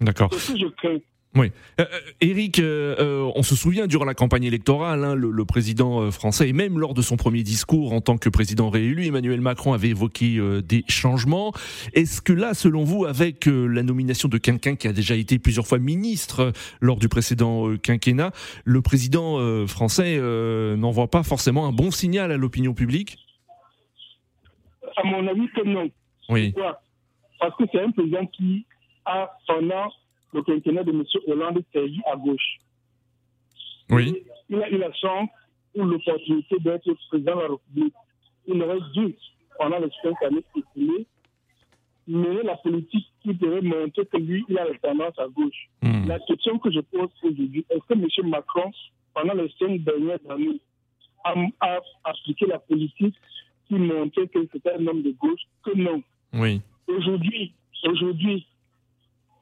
D'accord. 0.00 0.28
C'est 0.32 0.38
ce 0.38 0.52
que 0.52 0.58
je 0.58 0.66
crains. 0.66 0.98
Oui. 1.36 1.52
Euh, 1.80 1.84
euh, 1.92 2.00
Eric, 2.20 2.58
euh, 2.58 2.96
euh, 2.98 3.30
on 3.36 3.44
se 3.44 3.54
souvient 3.54 3.86
durant 3.86 4.04
la 4.04 4.14
campagne 4.14 4.42
électorale, 4.42 5.04
hein, 5.04 5.14
le, 5.14 5.30
le 5.30 5.44
président 5.44 6.00
euh, 6.00 6.10
français, 6.10 6.48
et 6.48 6.52
même 6.52 6.76
lors 6.76 6.92
de 6.92 7.02
son 7.02 7.16
premier 7.16 7.44
discours 7.44 7.92
en 7.92 8.00
tant 8.00 8.18
que 8.18 8.28
président 8.28 8.68
réélu, 8.68 9.06
Emmanuel 9.06 9.40
Macron 9.40 9.72
avait 9.72 9.90
évoqué 9.90 10.38
euh, 10.38 10.60
des 10.60 10.84
changements. 10.88 11.52
Est-ce 11.92 12.20
que 12.20 12.32
là, 12.32 12.52
selon 12.52 12.82
vous, 12.82 13.04
avec 13.04 13.46
euh, 13.46 13.66
la 13.66 13.84
nomination 13.84 14.28
de 14.28 14.38
quelqu'un 14.38 14.74
qui 14.74 14.88
a 14.88 14.92
déjà 14.92 15.14
été 15.14 15.38
plusieurs 15.38 15.68
fois 15.68 15.78
ministre 15.78 16.40
euh, 16.40 16.52
lors 16.80 16.98
du 16.98 17.08
précédent 17.08 17.68
euh, 17.68 17.76
quinquennat, 17.76 18.32
le 18.64 18.82
président 18.82 19.38
euh, 19.38 19.68
français 19.68 20.16
euh, 20.18 20.76
n'envoie 20.76 21.10
pas 21.10 21.22
forcément 21.22 21.64
un 21.66 21.72
bon 21.72 21.92
signal 21.92 22.32
à 22.32 22.38
l'opinion 22.38 22.74
publique? 22.74 23.18
À 24.96 25.04
mon 25.04 25.24
avis, 25.28 25.48
que 25.54 25.64
non. 25.64 25.88
Oui. 26.28 26.50
Pourquoi? 26.50 26.82
Parce 27.40 27.56
que 27.56 27.64
c'est 27.72 27.80
un 27.80 27.90
président 27.90 28.26
qui 28.26 28.66
a, 29.06 29.30
pendant 29.46 29.90
le 30.32 30.42
quinquennat 30.42 30.84
de 30.84 30.90
M. 30.90 31.04
Hollande, 31.26 31.62
servi 31.72 32.00
à 32.06 32.16
gauche. 32.16 32.58
Oui. 33.90 34.22
Il 34.48 34.62
a 34.62 34.68
eu 34.68 34.78
la 34.78 34.92
chance 34.92 35.28
ou 35.74 35.84
l'opportunité 35.84 36.56
d'être 36.60 36.92
président 37.08 37.36
de 37.36 37.40
la 37.40 37.48
République. 37.48 37.94
Il 38.46 38.62
aurait 38.62 38.78
dû, 38.94 39.14
pendant 39.58 39.78
les 39.78 39.90
cinq 40.02 40.22
années 40.22 40.44
écoulées, 40.54 41.06
mener 42.06 42.42
la 42.42 42.56
politique 42.56 43.06
qui 43.22 43.34
devrait 43.34 43.62
montrer 43.62 44.06
que 44.06 44.16
lui, 44.16 44.44
il 44.48 44.58
a 44.58 44.64
la 44.64 44.78
tendance 44.78 45.18
à 45.18 45.28
gauche. 45.28 45.68
Hmm. 45.82 46.06
La 46.06 46.18
question 46.20 46.58
que 46.58 46.70
je 46.70 46.80
pose 46.80 47.08
aujourd'hui, 47.22 47.64
est-ce 47.70 47.84
que 47.86 47.94
M. 47.94 48.28
Macron, 48.28 48.70
pendant 49.14 49.34
les 49.34 49.52
cinq 49.58 49.82
dernières 49.82 50.18
années, 50.28 50.60
a, 51.24 51.34
a 51.60 51.80
appliqué 52.04 52.46
la 52.46 52.58
politique 52.58 53.14
qui 53.68 53.74
montrait 53.74 54.26
que 54.28 54.46
c'était 54.52 54.72
un 54.72 54.86
homme 54.86 55.02
de 55.02 55.12
gauche 55.12 55.42
Que 55.62 55.76
non? 55.76 56.02
Oui. 56.32 56.60
Aujourd'hui, 56.96 57.52
aujourd'hui, 57.86 58.46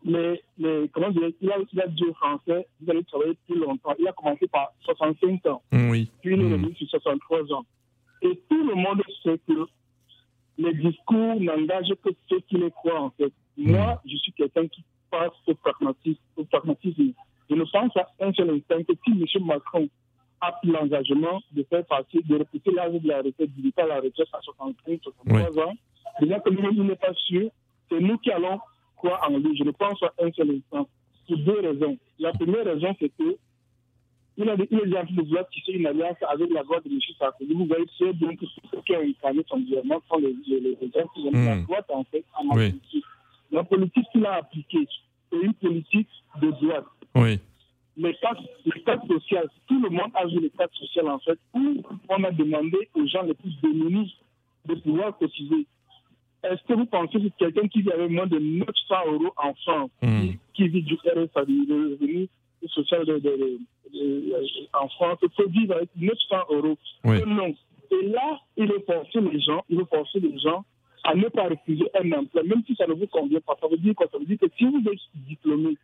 les, 0.04 0.40
les, 0.58 0.88
comment 0.92 1.10
dire, 1.10 1.30
il 1.40 1.50
a, 1.50 1.56
il 1.72 1.80
a 1.80 1.86
dit 1.88 2.04
aux 2.04 2.14
Français, 2.14 2.66
vous 2.80 2.90
allez 2.90 3.04
travailler 3.04 3.36
plus 3.46 3.58
longtemps. 3.58 3.94
Il 3.98 4.06
a 4.06 4.12
commencé 4.12 4.46
par 4.48 4.68
65 4.84 5.44
ans, 5.46 5.62
Oui. 5.72 6.10
puis 6.22 6.34
il 6.34 6.40
est 6.40 6.44
Hmm. 6.44 6.52
revenu 6.52 6.74
sur 6.76 6.88
63 6.88 7.52
ans. 7.52 7.64
Et 8.22 8.40
tout 8.48 8.66
le 8.68 8.74
monde 8.74 9.02
sait 9.22 9.38
que 9.46 9.66
les 10.58 10.74
discours 10.74 11.40
n'engagent 11.40 11.94
que 12.04 12.10
ceux 12.28 12.40
qui 12.40 12.56
les 12.56 12.70
croient, 12.70 13.00
en 13.02 13.10
fait. 13.10 13.32
Moi, 13.56 14.00
je 14.06 14.16
suis 14.16 14.32
quelqu'un 14.32 14.66
qui 14.68 14.82
passe 15.10 15.30
au 15.46 15.54
pragmatisme. 15.54 16.20
Au 16.36 16.44
pragmatisme. 16.44 17.12
Je 17.50 17.54
ne 17.54 17.64
pense 17.64 17.96
à 17.96 18.08
un 18.20 18.32
seul 18.32 18.50
instant 18.50 18.82
que 18.84 18.92
si 19.04 19.10
M. 19.38 19.44
Macron 19.46 19.88
a 20.40 20.52
pris 20.52 20.68
l'engagement 20.70 21.40
de 21.52 21.62
faire 21.64 21.84
partie, 21.86 22.22
de 22.22 22.36
répéter 22.36 22.70
l'âge 22.72 22.92
de 23.00 23.08
la 23.08 23.18
retraite, 23.22 23.50
d'iliter 23.54 23.82
la 23.86 23.96
retraite 24.00 24.28
à 24.32 24.40
65, 24.40 25.00
63 25.02 25.58
ans, 25.64 25.74
déjà 26.20 26.40
que 26.40 26.50
il 26.50 26.82
n'est 26.84 26.96
pas 26.96 27.14
sûr, 27.14 27.50
c'est 27.90 28.00
nous 28.00 28.18
qui 28.18 28.30
allons 28.30 28.58
croire 28.96 29.24
en 29.30 29.36
lui. 29.38 29.56
Je 29.56 29.64
ne 29.64 29.70
pense 29.70 30.02
à 30.02 30.12
un 30.22 30.30
seul 30.32 30.50
instant. 30.56 30.88
Pour 31.26 31.36
deux 31.38 31.60
raisons. 31.60 31.96
La 32.18 32.32
première 32.32 32.64
raison, 32.64 32.94
c'est 32.98 33.10
que 33.10 33.36
il 34.40 34.48
a 34.48 34.54
est 34.54 34.70
déjà 34.70 35.02
de 35.02 35.20
vouloir 35.22 35.48
tisser 35.48 35.72
une 35.72 35.86
alliance 35.86 36.16
avec 36.28 36.48
la 36.52 36.62
droite 36.62 36.84
de 36.86 36.92
M. 36.92 37.00
Sarkozy. 37.18 37.52
Vous 37.52 37.66
voyez 37.66 37.86
très 37.98 38.12
bien 38.12 38.36
que 38.36 38.46
ceux 38.46 38.80
qui 38.86 38.92
ont 38.92 39.00
incarné 39.00 39.44
son 39.48 39.58
gouvernement 39.58 40.00
sont 40.08 40.18
les, 40.18 40.36
les, 40.46 40.76
gens 40.94 41.08
qui 41.12 41.20
ont 41.26 41.32
la 41.32 41.56
Mm. 41.56 41.62
droite, 41.64 41.86
en 41.88 42.04
fait, 42.04 42.24
en 42.38 42.44
Oui. 42.56 42.70
politique. 42.70 43.04
La 43.50 43.64
politique 43.64 44.06
qu'il 44.12 44.24
a 44.26 44.34
appliquée, 44.34 44.86
c'est 45.30 45.38
une 45.42 45.54
politique 45.54 46.08
de 46.40 46.50
droite. 46.52 46.84
Oui. 47.16 47.40
Les 47.96 48.14
taxes, 48.22 48.42
les 48.64 48.80
taxes 48.84 49.08
sociales, 49.08 49.48
tout 49.66 49.82
le 49.82 49.90
monde 49.90 50.12
a 50.14 50.24
vu 50.26 50.38
les 50.40 50.50
taxes 50.50 50.76
sociales, 50.78 51.08
en 51.08 51.18
fait, 51.18 51.38
où 51.54 51.82
on 52.08 52.22
a 52.22 52.30
demandé 52.30 52.78
aux 52.94 53.06
gens 53.06 53.22
les 53.22 53.34
plus 53.34 53.52
démunis 53.60 54.14
de 54.66 54.74
pouvoir 54.76 55.18
cotiser. 55.18 55.66
Est-ce 56.44 56.62
que 56.68 56.74
vous 56.74 56.86
pensez 56.86 57.18
que 57.18 57.28
quelqu'un 57.38 57.66
qui 57.68 57.82
vit 57.82 57.90
avec 57.92 58.10
moins 58.10 58.26
de 58.26 58.38
900 58.38 58.94
euros 59.12 59.32
en 59.36 59.54
France, 59.54 59.90
Mm. 60.02 60.30
qui, 60.54 60.68
vit 60.68 60.82
du 60.82 60.94
RSA, 60.94 61.44
du 61.44 61.60
revenu 61.68 62.28
social 62.68 63.04
de, 63.04 63.18
de- 63.18 63.20
de- 63.28 63.58
de- 63.92 64.46
en 64.72 64.88
France, 64.88 65.18
peut 65.36 65.48
vivre 65.48 65.74
avec 65.74 65.88
900 65.96 66.36
euros? 66.50 66.78
Oui. 67.04 67.18
Non. 67.26 67.54
Et 67.90 68.06
là, 68.06 68.40
il 68.56 68.66
veut 68.68 68.82
forcer 68.86 69.20
les 69.20 69.40
gens, 69.40 69.64
il 69.68 69.78
veut 69.78 69.86
forcer 69.86 70.20
les 70.20 70.38
gens 70.38 70.64
à 71.04 71.14
ne 71.14 71.28
pas 71.28 71.48
refuser 71.48 71.86
un 72.00 72.12
emploi, 72.12 72.42
même 72.44 72.62
si 72.66 72.74
ça 72.76 72.86
ne 72.86 72.92
vous 72.92 73.06
convient 73.06 73.40
pas. 73.40 73.56
Ça 73.60 73.66
veut 73.68 73.78
dire 73.78 73.94
quoi? 73.94 74.06
Ça 74.12 74.18
veut 74.18 74.26
dire 74.26 74.38
que 74.38 74.46
si 74.56 74.64
vous 74.64 74.82
êtes 74.90 74.98
diplômé 75.28 75.76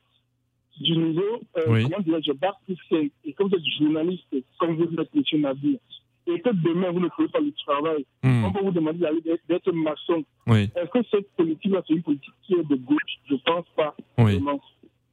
du 0.80 0.96
niveau, 0.96 1.40
euh, 1.56 1.62
Oui. 1.68 1.82
comment 1.84 2.00
dirais-je, 2.00 2.32
bac 2.32 2.54
plus 2.66 2.76
5, 2.90 3.10
et 3.24 3.32
que 3.32 3.42
vous 3.42 3.54
êtes 3.54 3.64
journaliste, 3.78 4.26
comme 4.58 4.74
vous 4.76 4.88
l'êtes, 4.96 5.08
M. 5.14 5.40
Nadir, 5.40 5.78
et 6.26 6.40
que 6.40 6.50
demain 6.50 6.90
vous 6.90 7.00
ne 7.00 7.08
trouvez 7.08 7.28
pas 7.28 7.40
le 7.40 7.52
travail, 7.52 8.04
Hmm. 8.22 8.44
on 8.44 8.52
peut 8.52 8.60
vous 8.64 8.70
demander 8.70 8.98
d'être- 9.48 9.72
maçon. 9.72 10.24
Oui. 10.46 10.70
Est-ce 10.76 10.90
que 10.90 11.02
cette 11.10 11.30
politique-là, 11.36 11.82
c'est 11.86 11.94
une 11.94 12.02
politique 12.02 12.32
qui 12.46 12.54
est 12.54 12.64
de 12.68 12.76
gauche? 12.76 13.18
Je 13.28 13.34
ne 13.34 13.38
pense 13.40 13.66
pas. 13.76 13.94
Oui. 14.18 14.40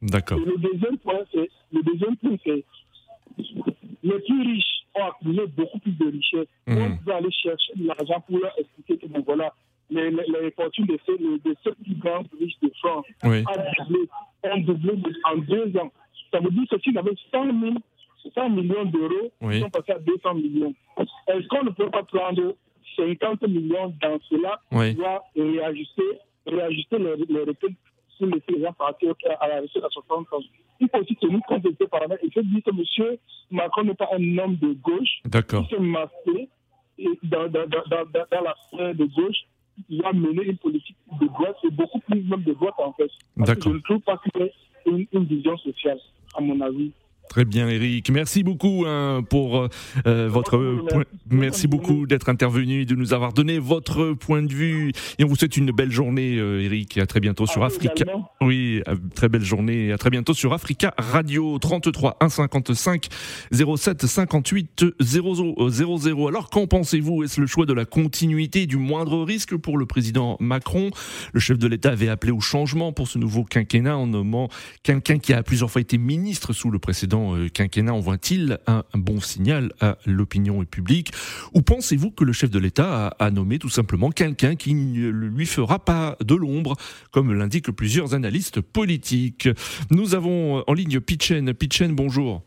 D'accord. 0.01 0.39
Le 0.39 0.57
deuxième 0.57 0.97
point, 0.97 1.19
c'est 1.33 1.49
le 1.71 1.83
deuxième 1.83 2.15
point, 2.17 2.35
c'est 2.45 2.63
les 4.03 4.19
plus 4.19 4.41
riches 4.41 4.83
ont 4.95 5.03
accumulé 5.05 5.45
beaucoup 5.47 5.79
plus 5.79 5.91
de 5.91 6.11
richesses. 6.11 6.47
Mhm. 6.67 6.77
On 6.77 7.03
doit 7.05 7.15
aller 7.15 7.31
chercher 7.31 7.73
de 7.75 7.87
l'argent 7.87 8.19
pour 8.27 8.39
leur 8.39 8.51
expliquer 8.57 8.97
que 8.97 9.07
bon, 9.07 9.21
voilà, 9.25 9.53
les, 9.89 10.09
les, 10.09 10.23
les 10.41 10.51
fortunes 10.51 10.85
de 10.85 10.97
ces, 11.05 11.17
de 11.17 11.55
ces 11.63 11.71
plus 11.83 11.95
grands 11.95 12.23
riches 12.39 12.59
de 12.61 12.71
France 12.79 13.05
Oui. 13.23 13.43
ont 13.47 13.83
doublé, 13.85 14.09
ont 14.43 14.57
doublé 14.61 15.13
en 15.25 15.37
deux 15.37 15.77
ans. 15.77 15.91
Ça 16.31 16.39
veut 16.39 16.49
dire 16.51 16.63
que 16.69 16.79
s'ils 16.79 16.97
avaient 16.97 17.15
100, 17.31 17.59
000, 17.59 17.73
100 18.33 18.49
millions 18.49 18.85
d'euros, 18.85 19.31
Oui. 19.41 19.59
sont 19.61 19.69
passés 19.69 19.93
à 19.93 19.99
200 19.99 20.35
millions. 20.35 20.73
Est-ce 21.27 21.47
qu'on 21.47 21.63
ne 21.63 21.69
peut 21.71 21.89
pas 21.89 22.03
prendre 22.03 22.55
50 22.95 23.41
millions 23.47 23.93
dans 24.01 24.19
cela 24.29 24.59
Oui. 24.71 24.95
pour 24.95 25.05
réajuster, 25.35 26.03
réajuster 26.45 26.97
les, 26.99 27.15
les 27.17 27.53
pour 27.53 28.27
laisser 28.27 28.43
les 28.49 28.61
gens 28.61 28.73
partir 28.73 29.13
à 29.39 29.47
la 29.47 29.61
retraite 29.61 29.83
à 29.83 29.89
60 29.89 30.27
ans? 30.33 30.37
Il 30.79 30.89
faut 30.89 30.99
aussi 30.99 31.15
tenir 31.15 31.39
compte 31.47 31.63
de 31.63 31.75
ces 31.79 31.87
paramètres 31.87 32.23
et 32.23 32.29
se 32.31 32.39
dire 32.39 32.61
que 32.63 32.71
M. 32.71 33.17
Macron 33.51 33.83
n'est 33.83 33.93
pas 33.95 34.09
un 34.13 34.37
homme 34.37 34.55
de 34.57 34.73
gauche 34.73 35.21
D'accord. 35.25 35.67
qui 35.67 35.75
s'est 35.75 35.81
masqué 35.81 36.49
dans, 37.23 37.47
dans, 37.49 37.67
dans, 37.67 37.83
dans, 37.89 38.05
dans 38.31 38.41
la 38.41 38.55
sphère 38.67 38.95
de 38.95 39.05
gauche 39.05 39.37
il 39.89 40.01
va 40.01 40.13
mener 40.13 40.43
une 40.43 40.57
politique 40.57 40.97
de 41.19 41.25
droite 41.27 41.55
et 41.63 41.69
beaucoup 41.71 41.99
plus 41.99 42.21
même 42.21 42.43
de 42.43 42.53
droite 42.53 42.75
en 42.77 42.93
fait. 42.93 43.09
Parce 43.37 43.55
que 43.55 43.63
je 43.63 43.69
ne 43.69 43.79
trouve 43.79 43.99
pas 44.01 44.17
qu'il 44.17 44.41
y 44.41 44.45
ait 44.45 44.53
une, 44.85 45.07
une 45.13 45.23
vision 45.25 45.57
sociale, 45.57 45.97
à 46.35 46.41
mon 46.41 46.59
avis. 46.61 46.91
Très 47.31 47.45
bien, 47.45 47.69
Eric. 47.69 48.09
Merci 48.09 48.43
beaucoup 48.43 48.83
hein, 48.85 49.23
pour 49.29 49.69
euh, 50.05 50.27
votre 50.27 50.57
point. 50.89 51.03
Merci 51.29 51.65
beaucoup 51.65 52.05
d'être 52.05 52.27
intervenu 52.27 52.81
et 52.81 52.85
de 52.85 52.93
nous 52.93 53.13
avoir 53.13 53.31
donné 53.31 53.57
votre 53.57 54.11
point 54.11 54.43
de 54.43 54.51
vue. 54.53 54.91
Et 55.17 55.23
on 55.23 55.27
vous 55.27 55.37
souhaite 55.37 55.55
une 55.55 55.71
belle 55.71 55.93
journée, 55.93 56.35
euh, 56.35 56.61
Eric. 56.61 56.97
Et 56.97 56.99
à 56.99 57.05
très 57.05 57.21
bientôt 57.21 57.47
sur 57.47 57.63
Africa. 57.63 58.03
Oui, 58.41 58.81
très 59.15 59.29
belle 59.29 59.45
journée. 59.45 59.85
Et 59.85 59.91
à 59.93 59.97
très 59.97 60.09
bientôt 60.09 60.33
sur 60.33 60.51
Africa 60.51 60.93
Radio 60.97 61.57
33 61.57 62.17
155 62.19 63.07
07 63.53 64.05
58 64.05 64.85
00 64.99 65.69
00. 65.69 66.27
Alors, 66.27 66.49
qu'en 66.49 66.67
pensez-vous? 66.67 67.23
Est-ce 67.23 67.39
le 67.39 67.47
choix 67.47 67.65
de 67.65 67.71
la 67.71 67.85
continuité 67.85 68.65
du 68.65 68.75
moindre 68.75 69.23
risque 69.23 69.55
pour 69.55 69.77
le 69.77 69.85
président 69.85 70.35
Macron? 70.41 70.89
Le 71.31 71.39
chef 71.39 71.57
de 71.57 71.67
l'État 71.69 71.91
avait 71.91 72.09
appelé 72.09 72.33
au 72.33 72.41
changement 72.41 72.91
pour 72.91 73.07
ce 73.07 73.17
nouveau 73.17 73.45
quinquennat 73.45 73.95
en 73.95 74.07
nommant 74.07 74.49
quelqu'un 74.83 75.17
qui 75.17 75.31
a 75.31 75.43
plusieurs 75.43 75.71
fois 75.71 75.79
été 75.79 75.97
ministre 75.97 76.51
sous 76.51 76.69
le 76.71 76.79
précédent 76.79 77.20
précédent 77.21 77.49
quinquennat 77.53 77.93
envoie-t-il 77.93 78.59
un, 78.67 78.83
bon 78.93 79.19
signal 79.19 79.71
à 79.79 79.97
l'opinion 80.05 80.63
publique 80.65 81.11
Ou 81.53 81.61
pensez-vous 81.61 82.11
que 82.11 82.23
le 82.23 82.33
chef 82.33 82.49
de 82.49 82.59
l'État 82.59 83.07
a, 83.07 83.25
a, 83.25 83.31
nommé 83.31 83.59
tout 83.59 83.69
simplement 83.69 84.09
quelqu'un 84.09 84.55
qui 84.55 84.73
ne 84.73 85.09
lui 85.09 85.45
fera 85.45 85.79
pas 85.79 86.17
de 86.23 86.35
l'ombre, 86.35 86.75
comme 87.11 87.33
l'indiquent 87.33 87.71
plusieurs 87.71 88.13
analystes 88.13 88.61
politiques 88.61 89.49
Nous 89.89 90.15
avons 90.15 90.63
en 90.67 90.73
ligne 90.73 90.99
Pichen. 90.99 91.53
Pichen, 91.53 91.95
bonjour. 91.95 92.43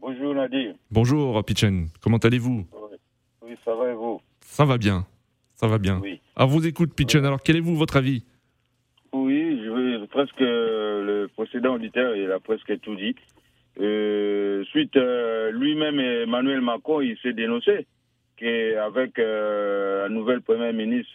Bonjour 0.00 0.34
Nadir. 0.34 0.74
Bonjour 0.90 1.44
Pichen, 1.44 1.88
comment 2.00 2.18
allez-vous 2.18 2.66
oui. 3.42 3.54
ça 3.64 3.74
va 3.74 3.90
et 3.90 3.94
vous 3.94 4.20
Ça 4.40 4.64
va 4.64 4.78
bien, 4.78 5.06
ça 5.54 5.66
va 5.66 5.78
bien. 5.78 6.00
Oui. 6.02 6.20
Alors 6.36 6.48
vous 6.48 6.66
écoute 6.66 6.94
Pichen, 6.94 7.24
alors 7.24 7.42
quel 7.42 7.56
est 7.56 7.60
vous 7.60 7.76
votre 7.76 7.96
avis? 7.96 8.24
Oui, 9.12 9.60
je 9.64 10.04
presque 10.06 10.40
le 10.40 11.28
précédent 11.34 11.74
auditeur, 11.74 12.14
il 12.14 12.30
a 12.30 12.38
presque 12.38 12.80
tout 12.80 12.94
dit. 12.94 13.16
Euh, 13.80 14.64
suite, 14.66 14.96
euh, 14.96 15.50
lui-même, 15.50 15.98
Emmanuel 15.98 16.60
Macron, 16.60 17.00
il 17.00 17.16
s'est 17.18 17.32
dénoncé 17.32 17.86
qu'avec 18.36 19.18
euh, 19.18 20.02
la 20.04 20.08
nouvelle 20.08 20.42
première 20.42 20.72
ministre, 20.72 21.12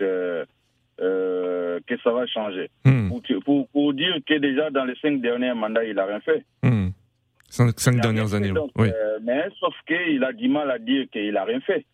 que 0.98 1.98
ça 2.04 2.12
va 2.12 2.28
changer. 2.28 2.70
Hmm. 2.84 3.10
Pour, 3.46 3.68
pour, 3.70 3.94
dire 3.94 4.16
que 4.26 4.38
déjà 4.38 4.70
dans 4.70 4.86
les 4.86 4.96
cinq 5.02 5.22
derniers 5.22 5.54
mandats, 5.54 5.84
il 5.86 5.96
n'a 5.96 6.06
rien 6.06 6.20
fait. 6.20 6.44
Hmm. 6.62 6.90
Cinq, 7.50 8.00
dernières 8.00 8.34
années, 8.34 8.54
oui. 8.76 8.90
Euh, 8.90 9.20
mais 9.24 9.46
sauf 9.60 9.74
qu'il 9.88 10.24
a 10.24 10.32
du 10.34 10.48
mal 10.48 10.70
à 10.70 10.78
dire 10.78 11.06
qu'il 11.12 11.34
n'a 11.34 11.44
rien 11.44 11.60
fait. 11.62 11.86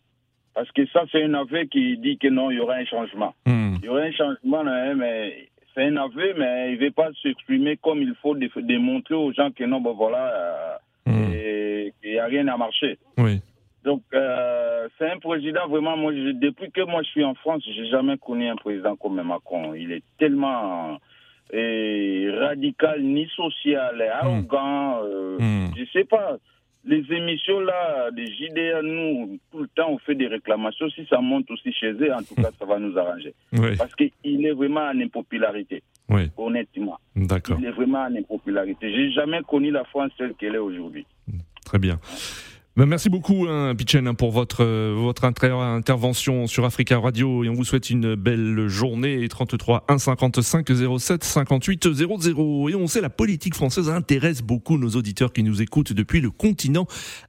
Parce 0.54 0.70
que 0.72 0.86
ça, 0.86 1.04
c'est 1.10 1.22
un 1.22 1.34
aveu 1.34 1.64
qui 1.64 1.96
dit 1.98 2.18
que 2.18 2.28
non, 2.28 2.50
il 2.50 2.58
y 2.58 2.60
aura 2.60 2.74
un 2.74 2.84
changement. 2.84 3.34
Hmm. 3.46 3.76
Il 3.78 3.86
y 3.86 3.88
aura 3.88 4.00
un 4.00 4.12
changement, 4.12 4.60
hein, 4.66 4.94
mais 4.94 5.48
c'est 5.76 5.84
un 5.84 5.96
aveu, 5.96 6.34
mais 6.38 6.72
il 6.72 6.80
ne 6.80 6.84
veut 6.86 6.90
pas 6.90 7.10
s'exprimer 7.22 7.76
comme 7.76 8.00
il 8.00 8.14
faut, 8.22 8.34
démontrer 8.34 9.14
aux 9.14 9.32
gens 9.32 9.50
que 9.50 9.64
non, 9.64 9.80
ben 9.80 9.92
voilà, 9.92 10.80
il 11.06 11.12
euh, 11.12 11.90
n'y 12.04 12.16
hmm. 12.16 12.18
a 12.18 12.24
rien 12.24 12.48
à 12.48 12.56
marcher. 12.56 12.98
Oui. 13.18 13.40
Donc, 13.84 14.02
euh, 14.14 14.88
c'est 14.98 15.08
un 15.08 15.18
président 15.18 15.68
vraiment, 15.68 15.96
moi, 15.96 16.12
depuis 16.12 16.72
que 16.72 16.80
moi 16.80 17.02
je 17.02 17.08
suis 17.10 17.24
en 17.24 17.34
France, 17.34 17.62
je 17.64 17.82
n'ai 17.82 17.88
jamais 17.88 18.16
connu 18.18 18.48
un 18.48 18.56
président 18.56 18.96
comme 18.96 19.22
Macron. 19.22 19.74
Il 19.74 19.92
est 19.92 20.02
tellement 20.18 20.98
et 21.52 22.28
radical 22.40 23.02
ni 23.02 23.28
social, 23.36 24.00
et 24.00 24.08
hmm. 24.08 24.26
arrogant. 24.26 25.00
Euh, 25.04 25.38
hmm. 25.38 25.74
Je 25.76 25.84
sais 25.92 26.04
pas. 26.04 26.38
Les 26.88 27.04
émissions 27.10 27.58
là, 27.60 28.12
des 28.12 28.26
JDA, 28.26 28.80
nous, 28.82 29.40
tout 29.50 29.58
le 29.58 29.68
temps, 29.68 29.90
on 29.90 29.98
fait 29.98 30.14
des 30.14 30.28
réclamations. 30.28 30.88
Si 30.90 31.04
ça 31.10 31.20
monte 31.20 31.50
aussi 31.50 31.72
chez 31.72 31.90
eux, 31.90 32.14
en 32.14 32.22
tout 32.22 32.36
cas, 32.36 32.50
ça 32.56 32.64
va 32.64 32.78
nous 32.78 32.96
arranger. 32.96 33.34
Parce 33.76 33.94
qu'il 34.36 34.46
est 34.46 34.52
vraiment 34.52 34.82
en 34.82 35.00
impopularité. 35.00 35.82
Oui. 36.08 36.30
Honnêtement. 36.36 36.98
D'accord. 37.14 37.58
Il 37.58 37.66
est 37.66 37.72
vraiment 37.72 38.02
en 38.02 38.14
impopularité. 38.14 38.92
J'ai 38.92 39.10
jamais 39.10 39.40
connu 39.42 39.70
la 39.70 39.84
France 39.84 40.12
telle 40.16 40.34
qu'elle 40.34 40.54
est 40.54 40.58
aujourd'hui. 40.58 41.06
Très 41.64 41.78
bien. 41.78 41.98
Ben, 42.76 42.84
merci 42.84 43.08
beaucoup, 43.08 43.46
hein, 43.48 43.74
pour 44.18 44.32
votre, 44.32 44.62
euh, 44.62 44.94
votre 44.94 45.24
intervention 45.24 46.46
sur 46.46 46.66
Africa 46.66 46.98
Radio 46.98 47.42
et 47.42 47.48
on 47.48 47.54
vous 47.54 47.64
souhaite 47.64 47.88
une 47.88 48.16
belle 48.16 48.68
journée. 48.68 49.26
33 49.26 49.86
1 49.88 49.96
55 49.96 50.68
07 50.98 51.24
58 51.24 51.94
00. 51.94 52.68
Et 52.68 52.74
on 52.74 52.86
sait, 52.86 53.00
la 53.00 53.08
politique 53.08 53.54
française 53.54 53.88
intéresse 53.88 54.42
beaucoup 54.42 54.76
nos 54.76 54.90
auditeurs 54.90 55.32
qui 55.32 55.42
nous 55.42 55.62
écoutent 55.62 55.94
depuis 55.94 56.20
le 56.20 56.30
continent 56.30 56.86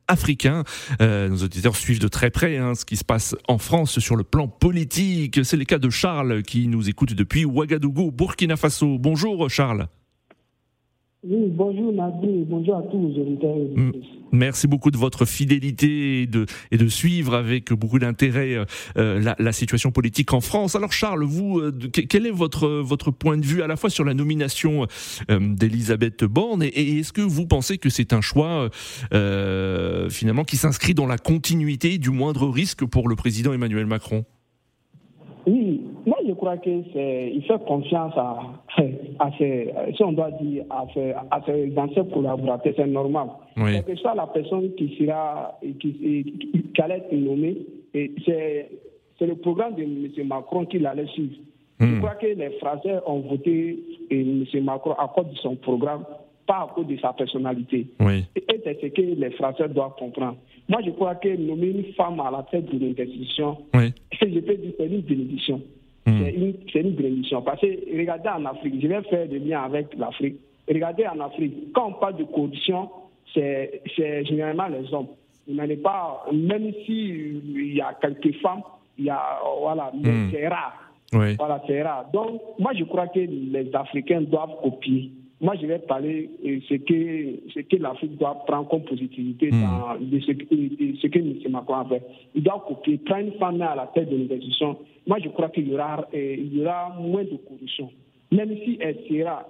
africain. 0.09 0.65
Euh, 0.99 1.29
nos 1.29 1.37
auditeurs 1.37 1.77
suivent 1.77 2.01
de 2.01 2.09
très 2.09 2.29
près 2.29 2.57
hein, 2.57 2.75
ce 2.75 2.83
qui 2.83 2.97
se 2.97 3.05
passe 3.05 3.33
en 3.47 3.57
France 3.57 3.99
sur 3.99 4.17
le 4.17 4.25
plan 4.25 4.49
politique. 4.49 5.45
C'est 5.45 5.55
le 5.55 5.63
cas 5.63 5.79
de 5.79 5.89
Charles 5.89 6.43
qui 6.43 6.67
nous 6.67 6.89
écoute 6.89 7.13
depuis 7.13 7.45
Ouagadougou, 7.45 8.11
Burkina 8.11 8.57
Faso. 8.57 8.97
Bonjour, 8.99 9.49
Charles. 9.49 9.87
Oui, 11.29 11.51
bonjour 11.51 11.91
Nadir, 11.91 12.45
bonjour 12.47 12.77
à 12.77 12.83
tous 12.83 13.05
les 13.05 13.19
auditeurs. 13.19 13.57
Merci 14.31 14.65
beaucoup 14.65 14.91
de 14.91 14.97
votre 14.97 15.25
fidélité 15.25 16.21
et 16.21 16.25
de, 16.25 16.45
et 16.71 16.77
de 16.77 16.87
suivre 16.87 17.33
avec 17.33 17.73
beaucoup 17.73 17.99
d'intérêt 17.99 18.53
euh, 18.53 18.65
euh, 18.97 19.19
la, 19.19 19.35
la, 19.37 19.51
situation 19.51 19.91
politique 19.91 20.31
en 20.31 20.39
France. 20.39 20.75
Alors 20.75 20.93
Charles, 20.93 21.23
vous, 21.23 21.59
euh, 21.59 21.73
quel 21.91 22.27
est 22.27 22.31
votre, 22.31 22.69
votre 22.69 23.11
point 23.11 23.37
de 23.37 23.45
vue 23.45 23.61
à 23.61 23.67
la 23.67 23.75
fois 23.75 23.89
sur 23.89 24.05
la 24.05 24.13
nomination 24.13 24.85
d'Elisabeth 25.29 26.23
Borne 26.23 26.63
et, 26.63 26.99
est-ce 26.99 27.11
que 27.11 27.21
vous 27.21 27.45
pensez 27.45 27.77
que 27.77 27.89
c'est 27.89 28.13
un 28.13 28.21
choix 28.21 28.69
finalement 30.09 30.43
qui 30.45 30.55
s'inscrit 30.55 30.93
dans 30.93 31.07
la 31.07 31.17
continuité 31.17 31.97
du 31.97 32.09
moindre 32.09 32.47
risque 32.47 32.85
pour 32.85 33.09
le 33.09 33.15
président 33.15 33.51
Emmanuel 33.51 33.85
Macron? 33.85 34.23
Oui, 35.45 35.81
je 36.27 36.33
crois 36.33 36.57
que 36.57 36.69
c'est, 36.93 37.31
il 37.33 37.41
fait 37.43 37.63
confiance 37.65 38.13
à, 38.17 38.37
à 39.19 39.31
ses, 39.37 39.73
si 39.95 40.03
on 40.03 40.11
doit 40.11 40.31
dire, 40.31 40.63
à 40.69 40.85
ses, 40.93 41.11
à 41.11 41.41
ses 41.45 41.73
anciens 41.77 42.05
collaborateurs, 42.05 42.73
c'est 42.75 42.87
normal. 42.87 43.27
Oui. 43.57 43.83
que 43.83 43.95
ça, 43.97 44.13
la 44.15 44.27
personne 44.27 44.73
qui 44.75 44.95
sera, 44.97 45.57
qui, 45.61 45.93
qui, 45.93 46.63
qui 46.73 46.81
allait 46.81 46.97
être 46.97 47.13
nommée, 47.13 47.57
c'est, 47.93 48.69
c'est 49.17 49.25
le 49.25 49.35
programme 49.35 49.75
de 49.75 49.83
M. 49.83 50.27
Macron 50.27 50.65
qui 50.65 50.79
l'allait 50.79 51.07
suivre. 51.07 51.35
Je 51.79 51.85
hmm. 51.85 51.99
crois 51.99 52.15
que 52.15 52.27
les 52.27 52.49
Français 52.59 52.95
ont 53.05 53.19
voté 53.19 53.79
et 54.09 54.21
M. 54.21 54.45
Macron 54.63 54.93
à 54.93 55.07
cause 55.13 55.29
de 55.31 55.37
son 55.37 55.55
programme, 55.55 56.05
pas 56.47 56.61
à 56.63 56.71
cause 56.73 56.87
de 56.87 56.97
sa 56.97 57.13
personnalité. 57.13 57.87
Oui. 57.99 58.25
Et 58.35 58.43
c'est 58.63 58.81
ce 58.81 58.87
que 58.87 59.01
les 59.01 59.31
Français 59.31 59.67
doivent 59.69 59.95
comprendre. 59.97 60.37
Moi, 60.69 60.81
je 60.85 60.91
crois 60.91 61.15
que 61.15 61.29
nommer 61.35 61.67
une 61.67 61.93
femme 61.93 62.19
à 62.19 62.31
la 62.31 62.45
tête 62.49 62.65
d'une 62.65 62.91
institution, 62.91 63.57
oui. 63.73 63.93
je 64.11 64.39
peux 64.39 64.55
dire 64.55 64.73
c'est 64.77 64.87
une 64.87 65.01
bénédiction. 65.01 65.61
Hmm. 66.07 66.23
C'est 66.71 66.79
une, 66.79 66.91
bénédiction. 66.91 67.41
Parce 67.41 67.59
que 67.59 67.67
regardez 67.97 68.29
en 68.29 68.45
Afrique, 68.45 68.81
je 68.81 68.87
vais 68.87 69.01
faire 69.03 69.27
des 69.27 69.39
liens 69.39 69.63
avec 69.63 69.87
l'Afrique. 69.97 70.37
Regardez 70.65 71.05
en 71.05 71.19
Afrique, 71.19 71.73
quand 71.73 71.89
on 71.89 71.93
parle 71.99 72.15
de 72.15 72.23
corruption, 72.23 72.89
c'est 73.33 73.81
généralement 74.25 74.67
les 74.67 74.93
hommes. 74.93 75.07
Il 75.49 75.81
pas, 75.81 76.25
même 76.31 76.71
s'il 76.85 77.73
y 77.75 77.81
a 77.81 77.93
quelques 78.01 78.35
femmes, 78.37 78.61
il 78.97 79.05
y 79.05 79.09
a, 79.09 79.21
voilà, 79.59 79.91
mais 80.01 80.09
hmm. 80.09 80.29
c'est 80.31 80.47
rare. 80.47 80.91
Voilà, 81.11 81.61
c'est 81.67 81.81
rare. 81.81 82.05
Donc, 82.13 82.41
moi, 82.57 82.71
je 82.73 82.85
crois 82.85 83.07
que 83.07 83.19
les 83.19 83.69
Africains 83.73 84.21
doivent 84.21 84.61
copier. 84.63 85.11
Moi, 85.39 85.53
je 85.61 85.67
vais 85.67 85.77
parler 85.77 86.31
de 86.43 86.49
euh, 86.49 86.59
ce 86.67 86.73
que, 86.73 87.51
ce 87.53 87.59
que 87.59 87.75
l'Afrique 87.75 88.17
doit 88.17 88.43
prendre 88.47 88.67
comme 88.69 88.83
positivité 88.83 89.51
hmm. 89.51 89.61
dans 89.61 89.95
de 89.99 90.19
ce, 90.19 90.31
ce, 90.31 91.07
que 91.07 91.19
M. 91.19 91.51
Macron 91.51 91.75
a 91.75 91.85
fait. 91.85 92.01
Il 92.33 92.41
doit 92.41 92.63
copier, 92.67 92.97
prendre 92.97 93.27
une 93.27 93.33
femme 93.33 93.61
à 93.61 93.75
la 93.75 93.87
tête 93.93 94.09
de 94.09 94.17
l'institution. 94.17 94.77
Moi, 95.05 95.19
je 95.23 95.29
crois 95.29 95.49
qu'il 95.49 95.69
y 95.69 95.73
aura, 95.75 96.07
euh, 96.13 96.35
il 96.37 96.57
y 96.57 96.61
aura 96.61 96.95
moins 96.99 97.23
de 97.23 97.37
corruption. 97.47 97.91
Même 98.31 98.49
si 98.65 98.79
elle 98.81 98.97
sera, 99.07 99.47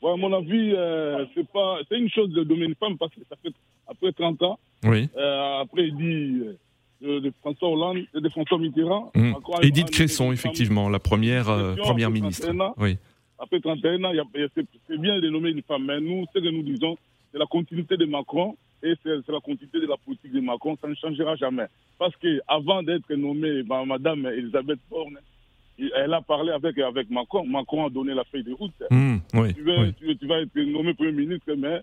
Ouais, 0.00 0.16
mon 0.16 0.32
avis, 0.32 0.74
euh, 0.76 1.24
c'est 1.34 1.48
pas, 1.48 1.78
c'est 1.88 1.98
une 1.98 2.08
chose 2.08 2.30
de 2.30 2.44
donner 2.44 2.66
une 2.66 2.76
femme 2.76 2.96
parce 2.98 3.12
que 3.12 3.20
ça 3.28 3.34
fait 3.42 3.52
après 3.88 4.12
30 4.12 4.40
ans. 4.42 4.60
Oui. 4.84 5.08
après, 5.16 5.88
il 5.88 5.96
dit 5.96 6.56
de, 7.00 7.32
François 7.40 7.68
Hollande 7.68 7.98
et 8.14 8.20
de 8.20 8.28
François 8.28 8.58
Mitterrand. 8.58 9.10
Mmh. 9.14 9.34
Edith 9.62 9.90
Cresson, 9.90 10.32
effectivement, 10.32 10.88
la 10.88 10.98
première, 10.98 11.46
première 11.76 12.10
ministre. 12.10 12.50
Oui. 12.78 12.96
Après 13.38 13.60
31 13.60 14.02
ans, 14.04 14.12
c'est 14.54 15.00
bien 15.00 15.20
de 15.20 15.28
nommer 15.28 15.50
une 15.50 15.62
femme, 15.62 15.84
mais 15.86 16.00
nous, 16.00 16.24
ce 16.34 16.40
que 16.40 16.48
nous 16.48 16.62
disons, 16.62 16.96
c'est 17.32 17.38
la 17.38 17.46
continuité 17.46 17.96
de 17.96 18.04
Macron 18.04 18.56
et 18.82 18.94
c'est 19.02 19.28
la 19.28 19.40
continuité 19.40 19.80
de 19.80 19.86
la 19.86 19.96
politique 19.96 20.32
de 20.32 20.40
Macron, 20.40 20.76
ça 20.80 20.88
ne 20.88 20.94
changera 20.94 21.36
jamais. 21.36 21.66
Parce 21.98 22.14
qu'avant 22.16 22.82
d'être 22.82 23.12
nommée 23.14 23.62
bah, 23.62 23.84
Madame 23.84 24.26
Elisabeth 24.26 24.78
Borne, 24.90 25.18
elle 25.78 26.12
a 26.12 26.20
parlé 26.20 26.50
avec, 26.50 26.78
avec 26.78 27.10
Macron. 27.10 27.44
Macron 27.46 27.86
a 27.86 27.90
donné 27.90 28.14
la 28.14 28.24
feuille 28.24 28.44
de 28.44 28.52
route. 28.52 28.72
Mmh, 28.90 29.16
oui, 29.34 29.54
tu, 29.54 29.62
vas, 29.62 29.92
tu, 29.92 30.26
vas 30.26 30.40
être 30.40 30.56
nommé 30.56 30.94
Premier 30.94 31.12
ministre, 31.12 31.52
mais 31.56 31.80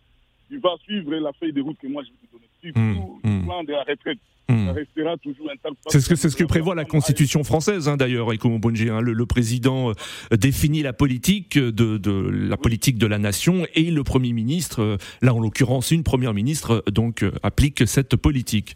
tu 0.49 0.60
vas 0.60 0.75
suivre 0.84 1.15
la 1.15 1.32
feuille 1.34 1.54
de 1.54 1.62
route 1.62 1.78
que 1.80 1.88
moi 1.88 2.04
je 2.04 2.10
vais 2.10 2.28
te 2.28 2.32
donner. 2.32 2.45
Mmh, 2.75 3.30
mmh. 3.30 3.35
Plan 3.46 3.64
de 3.64 3.72
la 3.72 3.84
retraite. 3.84 4.20
Restera 4.48 5.18
toujours 5.18 5.50
intact. 5.50 5.76
C'est 5.88 6.00
ce 6.00 6.10
que, 6.10 6.16
c'est 6.16 6.30
ce 6.30 6.36
que 6.36 6.44
prévoit 6.44 6.76
la 6.76 6.86
Constitution 6.86 7.44
française, 7.44 7.90
hein, 7.90 7.98
d'ailleurs, 7.98 8.30
Bonji. 8.60 8.90
Hein, 8.90 9.02
le, 9.02 9.26
président 9.26 9.90
euh, 9.90 10.38
définit 10.38 10.84
la 10.84 10.94
politique 10.94 11.58
de, 11.58 11.98
de, 11.98 12.12
la 12.12 12.58
politique 12.58 12.98
de 12.98 13.08
la 13.08 13.18
nation 13.18 13.66
et 13.74 13.90
le 13.90 14.04
Premier 14.04 14.34
ministre, 14.34 14.82
euh, 14.82 14.98
là 15.22 15.34
en 15.34 15.40
l'occurrence 15.40 15.92
une 15.92 16.04
Première 16.04 16.34
ministre, 16.34 16.84
euh, 16.88 16.92
donc 16.92 17.26
applique 17.42 17.88
cette 17.88 18.16
politique. 18.16 18.76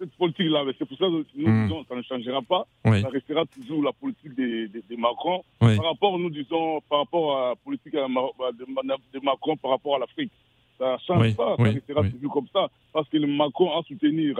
Cette 0.00 0.12
politique-là, 0.12 0.64
c'est 0.78 0.84
pour 0.84 0.98
ça 0.98 1.06
que 1.06 1.24
nous 1.36 1.48
hmm. 1.48 1.66
disons 1.66 1.84
ça 1.88 1.96
ne 1.96 2.02
changera 2.02 2.42
pas. 2.42 2.66
Ça 2.84 3.08
restera 3.08 3.44
toujours 3.46 3.82
la 3.82 3.92
politique 3.92 4.34
de, 4.34 4.96
Macron. 4.96 5.42
Par 5.58 5.84
rapport, 5.84 6.18
nous 6.18 6.30
disons, 6.30 6.80
par 6.88 7.00
rapport 7.00 7.36
à 7.36 7.48
la 7.50 7.56
politique 7.56 7.92
de, 7.92 9.24
Macron 9.24 9.56
par 9.56 9.72
rapport 9.72 9.96
à 9.96 9.98
l'Afrique. 10.00 10.32
Ça 10.78 10.92
ne 10.92 10.98
change 10.98 11.36
pas, 11.36 11.56
ça 11.56 11.62
restera 11.62 12.02
toujours 12.02 12.32
comme 12.32 12.48
ça. 12.52 12.68
Parce 12.92 13.08
que 13.08 13.16
le 13.16 13.26
Macron 13.26 13.76
a 13.78 13.82
soutenir 13.82 14.38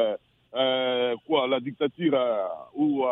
euh, 0.54 1.16
quoi, 1.26 1.48
la 1.48 1.60
dictature 1.60 2.14
euh, 2.14 2.46
ou 2.74 3.04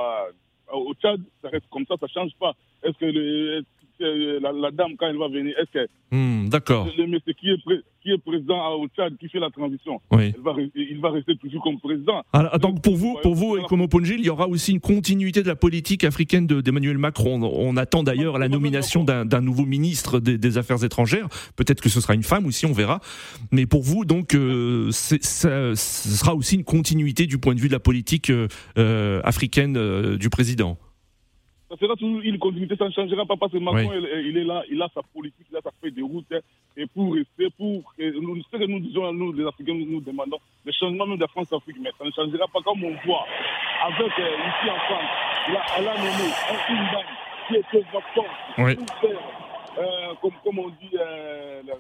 au 0.72 0.94
Tchad, 0.94 1.20
ça 1.42 1.48
reste 1.48 1.66
comme 1.70 1.86
ça, 1.86 1.94
ça 2.00 2.06
change 2.08 2.32
pas. 2.38 2.54
Est-ce 2.82 2.98
que 2.98 3.06
le, 3.06 3.64
la, 4.00 4.70
dame, 4.70 4.96
quand 4.98 5.08
elle 5.08 5.18
va 5.18 5.28
venir, 5.28 5.54
est-ce 5.58 5.70
que. 5.72 5.88
Hmm, 6.10 6.48
d'accord. 6.48 6.88
Le, 6.96 7.06
monsieur 7.06 7.32
qui 7.32 7.50
est, 7.50 7.58
qui 8.02 8.10
est 8.10 8.18
président 8.18 8.74
au 8.74 8.86
Tchad, 8.88 9.16
qui 9.18 9.28
fait 9.28 9.40
la 9.40 9.50
transition, 9.50 10.00
il 10.12 11.00
va 11.00 11.10
rester 11.10 11.36
toujours 11.36 11.62
comme 11.62 11.80
président. 11.80 12.22
Alors, 12.32 12.58
donc, 12.58 12.82
pour 12.82 12.96
vous, 12.96 13.18
pour 13.22 13.34
vous, 13.34 13.60
comme 13.68 13.86
il 14.04 14.24
y 14.24 14.30
aura 14.30 14.48
aussi 14.48 14.72
une 14.72 14.80
continuité 14.80 15.42
de 15.42 15.48
la 15.48 15.56
politique 15.56 16.04
africaine 16.04 16.46
d'Emmanuel 16.46 16.98
Macron. 16.98 17.42
On 17.42 17.76
attend 17.76 18.02
d'ailleurs 18.02 18.38
la 18.38 18.48
nomination 18.48 19.04
d'un 19.04 19.40
nouveau 19.40 19.64
ministre 19.64 20.20
des, 20.20 20.56
Affaires 20.58 20.84
étrangères. 20.84 21.28
Peut-être 21.56 21.82
que 21.82 21.88
ce 21.88 22.00
sera 22.00 22.14
une 22.14 22.22
femme 22.22 22.46
aussi, 22.46 22.66
on 22.66 22.72
verra. 22.72 23.00
Mais 23.50 23.66
pour 23.66 23.82
vous, 23.82 24.04
donc, 24.04 24.34
euh, 24.34 24.90
ça, 24.90 25.16
ce 25.20 25.74
sera 25.74 26.34
aussi 26.34 26.54
une 26.54 26.64
continuité 26.64 27.26
du 27.26 27.38
point 27.38 27.54
de 27.54 27.60
vue 27.60 27.68
de 27.68 27.72
la 27.72 27.80
politique 27.80 28.30
euh, 28.30 28.48
euh, 28.78 29.20
africaine 29.24 30.16
du 30.16 30.30
président 30.30 30.78
sera 31.76 31.94
toujours 31.96 32.20
une 32.22 32.38
continuité, 32.38 32.76
ça 32.76 32.86
ne 32.86 32.92
changera 32.92 33.24
pas 33.24 33.36
parce 33.36 33.52
que 33.52 33.58
Macron, 33.58 33.92
il, 33.94 34.36
est 34.36 34.44
là, 34.44 34.62
il 34.70 34.80
a 34.82 34.88
sa 34.94 35.02
politique, 35.02 35.46
il 35.50 35.56
a 35.56 35.60
sa 35.60 35.70
feuille 35.80 35.92
de 35.92 36.02
route, 36.02 36.26
hein, 36.32 36.40
et 36.76 36.86
pour 36.86 37.14
rester, 37.14 37.48
pour. 37.56 37.94
nous, 37.98 38.42
ce 38.42 38.56
que 38.56 38.64
nous 38.64 38.80
disons, 38.80 39.12
nous, 39.12 39.32
les 39.32 39.46
Africains, 39.46 39.74
nous, 39.74 39.86
nous 39.86 40.00
demandons 40.00 40.38
le 40.64 40.72
changement 40.72 41.06
de 41.06 41.20
la 41.20 41.28
France-Afrique, 41.28 41.76
mais 41.80 41.90
ça 41.98 42.04
ne 42.04 42.10
changera 42.10 42.46
pas 42.52 42.60
comme 42.60 42.84
on 42.84 42.94
voit 43.06 43.24
avec, 43.82 44.18
euh, 44.18 44.36
ici 44.36 44.70
en 44.70 44.78
France, 44.86 45.10
là, 45.52 45.62
elle 45.78 45.88
a 45.88 45.96
nommé 45.96 46.30
une 46.70 46.76
dame 46.76 47.06
qui 47.48 47.56
était 47.56 47.86
vacante 47.92 48.26
oui. 48.58 48.76
pour 48.76 48.96
faire, 48.98 49.18
euh, 49.78 50.14
comme, 50.20 50.32
comme 50.44 50.58
on 50.58 50.68
dit, 50.68 50.96
euh, 50.98 51.62
la, 51.66 51.74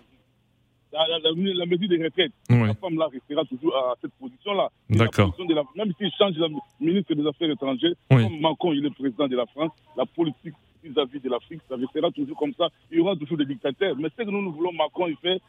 la, 0.92 1.66
mesure 1.66 1.88
des 1.88 2.04
retraites. 2.04 2.32
La 2.48 2.74
femme 2.74 2.98
là 2.98 3.08
restera 3.12 3.44
toujours 3.44 3.76
à 3.76 3.94
cette 4.00 4.12
position-là. 4.12 4.70
D'accord. 4.90 5.34
Même 5.76 5.92
s'il 5.98 6.10
change 6.18 6.36
la 6.36 6.48
ministre 6.80 7.14
des 7.14 7.26
Affaires 7.26 7.50
étrangères, 7.50 7.94
comme 8.08 8.40
Macron 8.40 8.72
il 8.72 8.86
est 8.86 8.90
président 8.90 9.28
de 9.28 9.36
la 9.36 9.46
France, 9.46 9.72
la 9.96 10.06
politique 10.06 10.54
vis-à-vis 10.82 11.20
de 11.20 11.28
l'Afrique, 11.28 11.60
ça 11.68 11.76
restera 11.76 12.10
toujours 12.10 12.36
comme 12.36 12.52
ça. 12.54 12.68
Il 12.90 12.98
y 12.98 13.00
aura 13.00 13.16
toujours 13.16 13.38
des 13.38 13.46
dictateurs. 13.46 13.96
Mais 13.98 14.08
ce 14.16 14.22
que 14.22 14.30
nous, 14.30 14.42
nous 14.42 14.52
voulons, 14.52 14.72
Macron, 14.72 15.08
il 15.08 15.16
fait 15.16 15.40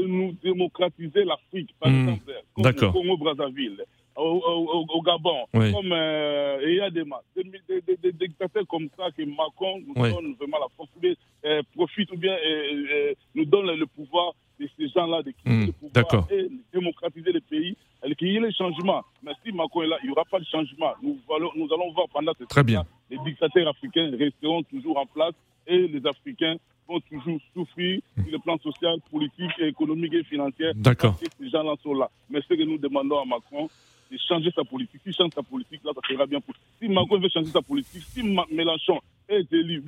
de 0.00 0.06
nous 0.06 0.32
démocratiser 0.42 1.24
l'Afrique, 1.24 1.70
par 1.78 1.90
hmm. 1.90 2.08
exemple, 2.08 2.42
comme 2.56 2.88
au 2.88 2.92
Congo-Brazzaville, 2.92 3.84
au, 4.16 5.02
Gabon, 5.02 5.46
comme 5.52 5.92
euh, 5.92 6.58
il 6.64 6.74
y 6.76 6.80
a 6.80 6.90
des, 6.90 7.04
des, 8.02 8.12
dictateurs 8.12 8.66
comme 8.68 8.88
ça 8.96 9.10
que 9.16 9.22
Macron 9.22 9.80
nous 9.86 9.94
donne 9.94 10.34
vraiment 10.34 10.58
la 10.58 10.66
force, 10.76 10.90
euh, 11.44 11.62
profite 11.74 12.12
ou 12.12 12.16
bien 12.16 12.34
euh, 12.34 13.14
nous 13.34 13.44
donne 13.46 13.70
le 13.72 13.86
pouvoir 13.86 14.34
de 14.60 14.68
ces 14.78 14.88
gens-là 14.88 15.22
de 15.22 15.30
quitter 15.30 15.50
hmm, 15.50 15.66
le 15.66 15.72
pouvoir 15.72 16.26
et 16.30 16.48
démocratiser 16.72 17.32
le 17.32 17.40
pays, 17.40 17.76
et 18.04 18.14
qu'il 18.14 18.28
y 18.28 18.36
ait 18.36 18.40
les 18.40 18.52
changements. 18.52 19.02
Mais 19.22 19.32
si 19.44 19.52
Macron 19.52 19.82
est 19.82 19.88
là, 19.88 19.96
il 20.02 20.06
n'y 20.06 20.12
aura 20.12 20.24
pas 20.24 20.38
de 20.38 20.44
changement. 20.44 20.92
Nous, 21.02 21.18
nous 21.56 21.68
allons 21.72 21.92
voir 21.92 22.06
pendant 22.12 22.32
ce 22.38 22.44
Très 22.44 22.62
bien. 22.62 22.84
les 23.10 23.18
dictateurs 23.24 23.68
africains 23.68 24.10
resteront 24.18 24.62
toujours 24.64 24.98
en 24.98 25.06
place 25.06 25.34
et 25.66 25.88
les 25.88 26.06
Africains 26.06 26.56
toujours 27.00 27.38
souffrir 27.54 28.00
sur 28.16 28.32
le 28.32 28.38
plan 28.38 28.58
social, 28.58 28.96
politique, 29.10 29.50
économique 29.58 30.14
et 30.14 30.24
financier. 30.24 30.70
D'accord. 30.74 31.16
Ces 31.18 31.48
gens-là 31.50 31.74
sont 31.82 31.94
là. 31.94 32.10
Mais 32.30 32.40
ce 32.42 32.54
que 32.54 32.62
nous 32.62 32.78
demandons 32.78 33.20
à 33.20 33.24
Macron, 33.24 33.68
c'est 34.10 34.18
changer 34.28 34.50
sa 34.54 34.64
politique. 34.64 35.00
S'il 35.04 35.14
change 35.14 35.30
sa 35.34 35.42
politique, 35.42 35.80
là, 35.84 35.92
ça 35.94 36.00
sera 36.12 36.26
bien 36.26 36.40
pour. 36.40 36.54
Si 36.80 36.88
Macron 36.88 37.18
veut 37.18 37.28
changer 37.28 37.50
sa 37.50 37.62
politique, 37.62 38.02
si 38.02 38.22
Mélenchon 38.22 39.00
est 39.28 39.50
élu, 39.52 39.82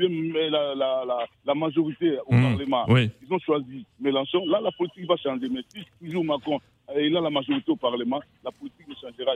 la, 0.51 0.75
la, 0.75 1.05
la, 1.05 1.27
la 1.45 1.55
majorité 1.55 2.19
au 2.27 2.35
mmh, 2.35 2.43
Parlement, 2.43 2.85
oui. 2.89 3.11
ils 3.23 3.33
ont 3.33 3.39
choisi 3.39 3.85
Mélenchon, 4.01 4.47
là, 4.47 4.61
la 4.61 4.73
politique 4.73 5.07
va 5.07 5.17
changer. 5.17 5.49
Mais 5.49 5.61
si 5.69 5.85
toujours 6.01 6.25
Macron 6.25 6.61
il 6.97 7.17
a 7.17 7.21
la 7.21 7.31
majorité 7.31 7.71
au 7.71 7.77
Parlement, 7.77 8.21
la 8.45 8.51
politique 8.51 8.84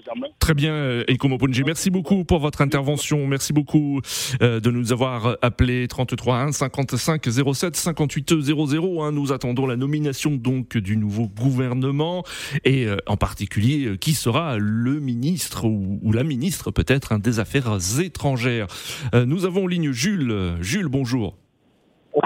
jamais. 0.05 0.29
Très 0.38 0.55
bien, 0.55 1.03
Eiko 1.09 1.29
Mopunji. 1.29 1.62
Merci 1.64 1.90
beaucoup 1.90 2.24
pour 2.24 2.38
votre 2.38 2.61
intervention. 2.61 3.27
Merci 3.27 3.53
beaucoup 3.53 4.01
euh, 4.42 4.61
de 4.61 4.70
nous 4.70 4.92
avoir 4.92 5.37
appelé 5.42 5.88
33 5.88 6.37
1 6.38 6.53
55 6.53 7.29
07 7.55 7.77
58 7.77 8.40
00. 8.40 9.11
Nous 9.12 9.33
attendons 9.33 9.66
la 9.66 9.77
nomination 9.77 10.33
donc 10.33 10.77
du 10.77 10.96
nouveau 10.96 11.29
gouvernement 11.29 12.24
et 12.64 12.87
euh, 12.87 12.96
en 13.07 13.16
particulier 13.16 13.87
euh, 13.87 13.96
qui 13.96 14.14
sera 14.14 14.59
le 14.59 15.01
ministre 15.01 15.66
ou, 15.66 16.12
la 16.12 16.24
ministre 16.24 16.70
peut-être 16.70 17.12
hein, 17.12 17.18
des 17.18 17.38
Affaires 17.38 17.79
étrangères. 18.01 18.66
Nous 19.14 19.44
avons 19.44 19.64
en 19.64 19.66
ligne 19.66 19.92
Jules. 19.92 20.57
Jules, 20.61 20.88
bonjour. 20.88 21.37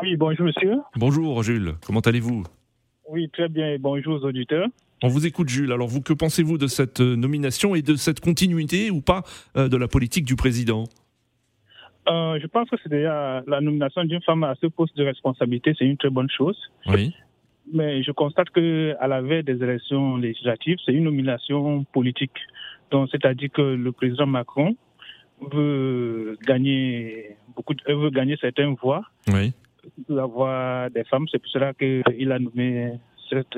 Oui, 0.03 0.17
bonjour 0.17 0.47
monsieur. 0.47 0.77
Bonjour 0.97 1.43
Jules, 1.43 1.75
comment 1.87 2.01
allez-vous? 2.01 2.45
Oui, 3.09 3.29
très 3.31 3.49
bien 3.49 3.77
bonjour 3.79 4.23
aux 4.23 4.27
auditeurs. 4.27 4.69
On 5.03 5.09
vous 5.09 5.27
écoute, 5.27 5.49
Jules. 5.49 5.73
Alors, 5.73 5.89
vous, 5.89 6.01
que 6.01 6.13
pensez-vous 6.13 6.59
de 6.59 6.69
cette 6.69 7.01
euh, 7.01 7.17
nomination 7.17 7.75
et 7.75 7.83
de 7.83 7.97
cette 7.97 8.21
continuité 8.21 8.91
ou 8.91 9.01
pas 9.01 9.23
euh, 9.57 9.69
de 9.69 9.77
la 9.77 9.89
politique 9.89 10.25
du 10.25 10.37
président? 10.37 10.85
Euh, 12.09 12.39
Je 12.41 12.47
pense 12.47 12.71
que 12.71 12.77
c'est 12.83 12.89
déjà 12.89 13.43
la 13.47 13.61
nomination 13.61 14.05
d'une 14.05 14.23
femme 14.23 14.45
à 14.45 14.55
ce 14.61 14.67
poste 14.69 14.97
de 14.97 15.05
responsabilité, 15.05 15.75
c'est 15.77 15.87
une 15.87 15.97
très 15.97 16.11
bonne 16.11 16.31
chose. 16.31 16.57
Oui. 16.87 17.15
Mais 17.73 18.03
je 18.03 18.13
constate 18.13 18.51
que 18.51 18.95
à 19.01 19.09
la 19.09 19.23
veille 19.23 19.43
des 19.43 19.63
élections 19.63 20.17
législatives, 20.17 20.79
c'est 20.85 20.93
une 20.93 21.05
nomination 21.05 21.85
politique. 21.85 22.39
Donc, 22.91 23.09
c'est-à-dire 23.11 23.51
que 23.51 23.63
le 23.63 23.93
président 23.93 24.27
Macron 24.27 24.77
veut 25.53 26.39
gagner 26.47 27.37
beaucoup, 27.57 27.75
veut 27.89 28.11
gagner 28.11 28.37
certaines 28.41 28.75
voix. 28.75 29.03
Oui. 29.29 29.53
La 30.09 30.27
voix 30.27 30.89
des 30.95 31.05
femmes, 31.05 31.27
c'est 31.31 31.39
pour 31.39 31.51
cela 31.51 31.73
qu'il 31.75 32.31
a 32.31 32.39
nommé 32.39 32.93
cette 33.29 33.57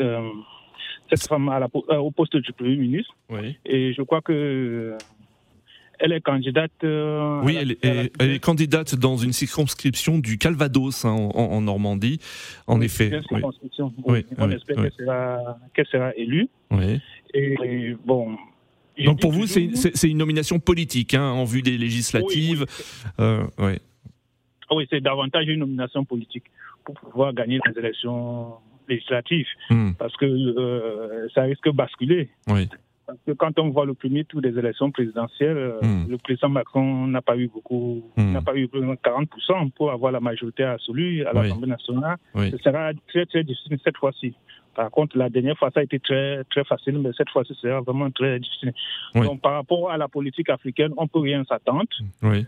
cette 1.16 1.28
femme 1.28 1.48
à 1.48 1.58
la, 1.58 1.68
euh, 1.90 1.96
au 1.96 2.10
poste 2.10 2.36
du 2.36 2.52
Premier 2.52 2.76
ministre. 2.76 3.14
Oui. 3.30 3.56
Et 3.64 3.92
je 3.92 4.02
crois 4.02 4.20
que 4.20 4.32
euh, 4.32 4.98
elle 5.98 6.12
est 6.12 6.20
candidate. 6.20 6.72
Euh, 6.82 7.40
oui, 7.42 7.56
elle, 7.56 8.10
est, 8.20 8.38
candidate 8.38 8.94
dans 8.94 9.16
une 9.16 9.32
circonscription 9.32 10.18
du 10.18 10.38
Calvados 10.38 11.04
hein, 11.04 11.10
en, 11.12 11.60
Normandie, 11.60 12.20
en 12.66 12.80
effet. 12.80 13.20
Une 13.30 13.42
oui. 14.04 14.24
on 14.38 14.50
espère 14.50 15.56
qu'elle 15.74 15.86
sera, 15.86 16.14
élue. 16.16 16.48
Oui. 16.70 17.00
Et, 17.32 17.96
bon. 18.04 18.36
Donc 19.04 19.20
pour 19.20 19.32
vous, 19.32 19.46
c'est 19.46 20.08
une 20.08 20.18
nomination 20.18 20.58
politique 20.58 21.14
hein, 21.14 21.30
en 21.30 21.44
vue 21.44 21.62
des 21.62 21.76
législatives. 21.78 22.66
Oui, 23.18 23.78
oui 24.70 24.86
c'est 24.90 25.00
davantage 25.00 25.46
une 25.48 25.60
nomination 25.60 26.04
politique 26.04 26.44
pour 26.84 26.94
pouvoir 26.96 27.32
gagner 27.32 27.58
les 27.66 27.78
élections 27.78 28.54
législatif, 28.88 29.46
hmm. 29.70 29.92
parce 29.98 30.16
que 30.16 30.26
euh, 30.26 31.28
ça 31.34 31.42
risque 31.42 31.66
de 31.66 31.70
basculer. 31.72 32.30
Oui. 32.48 32.68
Parce 33.06 33.18
que 33.26 33.32
quand 33.32 33.58
on 33.58 33.68
voit 33.68 33.84
le 33.84 33.92
premier 33.92 34.24
tour 34.24 34.40
des 34.40 34.58
élections 34.58 34.90
présidentielles, 34.90 35.74
hmm. 35.82 36.08
le 36.08 36.16
président 36.16 36.48
Macron 36.48 37.06
n'a 37.06 37.20
pas 37.20 37.36
eu 37.36 37.48
beaucoup, 37.48 38.02
hmm. 38.16 38.32
n'a 38.32 38.40
pas 38.40 38.56
eu 38.56 38.66
40% 38.66 39.70
pour 39.72 39.90
avoir 39.90 40.10
la 40.10 40.20
majorité 40.20 40.64
absolue 40.64 41.24
à 41.26 41.32
l'Assemblée 41.32 41.68
nationale. 41.68 42.16
Ce 42.34 42.56
sera 42.58 42.92
très 43.08 43.26
très 43.26 43.44
difficile 43.44 43.78
cette 43.84 43.98
fois-ci. 43.98 44.34
Par 44.74 44.90
contre, 44.90 45.16
la 45.16 45.28
dernière 45.28 45.56
fois, 45.56 45.70
ça 45.72 45.80
a 45.80 45.82
été 45.82 45.98
très, 45.98 46.44
très 46.44 46.64
facile, 46.64 46.98
mais 46.98 47.10
cette 47.16 47.30
fois-ci, 47.30 47.56
c'est 47.60 47.70
vraiment 47.70 48.10
très 48.10 48.38
difficile. 48.38 48.72
Donc, 49.14 49.40
par 49.40 49.54
rapport 49.54 49.90
à 49.90 49.96
la 49.96 50.08
politique 50.08 50.50
africaine, 50.50 50.92
on 50.96 51.04
ne 51.04 51.08
peut 51.08 51.20
rien 51.20 51.44
s'attendre. 51.44 51.88
Oui. 52.22 52.46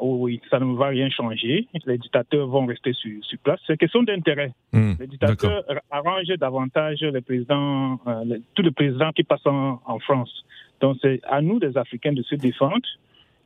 Oui, 0.00 0.40
ça 0.50 0.58
ne 0.58 0.74
va 0.76 0.88
rien 0.88 1.08
changer. 1.08 1.68
Les 1.86 1.98
dictateurs 1.98 2.48
vont 2.48 2.66
rester 2.66 2.92
sur, 2.94 3.12
place. 3.44 3.60
C'est 3.66 3.76
question 3.76 4.02
d'intérêt. 4.02 4.52
Hmm, 4.72 4.94
les 4.98 5.06
dictateurs 5.06 5.64
arrangent 5.88 6.36
davantage 6.36 7.00
les 7.00 7.20
présidents, 7.20 8.00
euh, 8.08 8.38
tous 8.54 8.62
les 8.62 8.72
présidents 8.72 9.12
qui 9.12 9.22
passent 9.22 9.46
en, 9.46 9.80
en 9.86 9.98
France. 10.00 10.44
Donc, 10.80 10.96
c'est 11.00 11.20
à 11.24 11.40
nous, 11.40 11.60
les 11.60 11.78
Africains, 11.78 12.12
de 12.12 12.22
se 12.22 12.34
défendre 12.34 12.88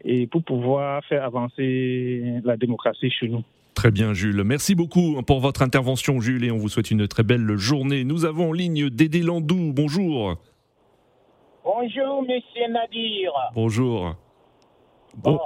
et 0.05 0.27
pour 0.27 0.43
pouvoir 0.43 1.05
faire 1.05 1.25
avancer 1.25 2.41
la 2.45 2.57
démocratie 2.57 3.11
chez 3.11 3.29
nous. 3.29 3.43
Très 3.77 3.91
bien, 3.91 4.15
Jules. 4.15 4.43
Merci 4.43 4.75
beaucoup 4.75 5.23
pour 5.23 5.41
votre 5.41 5.61
intervention, 5.61 6.19
Jules, 6.19 6.45
et 6.45 6.51
on 6.51 6.57
vous 6.57 6.71
souhaite 6.71 6.91
une 6.91 7.07
très 7.07 7.23
belle 7.23 7.57
journée. 7.57 8.05
Nous 8.05 8.25
avons 8.25 8.49
en 8.49 8.53
ligne 8.53 8.89
Dédé 8.89 9.21
Landou. 9.21 9.73
Bonjour. 9.75 10.37
Bonjour, 11.63 12.23
monsieur 12.23 12.69
Nadir. 12.71 13.33
Bonjour. 13.55 14.15
Bon. 15.19 15.39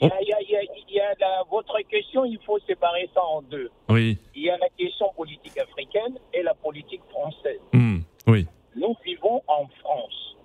Il 0.00 0.08
y 0.08 1.00
a, 1.00 1.44
votre 1.50 1.78
question, 1.90 2.24
il 2.24 2.38
faut 2.46 2.58
séparer 2.60 3.08
ça 3.14 3.22
en 3.22 3.42
deux. 3.42 3.70
Oui. 3.90 4.16
Il 4.34 4.44
y 4.44 4.50
a 4.50 4.56
la 4.56 4.68
question 4.78 5.06
politique 5.14 5.58
africaine 5.58 6.18
et 6.32 6.42
la 6.42 6.54
politique 6.54 7.02
française. 7.10 7.60
Hmm, 7.74 7.98
oui. 8.26 8.46
Nous 8.76 8.96
vivons 9.04 9.42
en 9.46 9.66
France. 9.80 10.36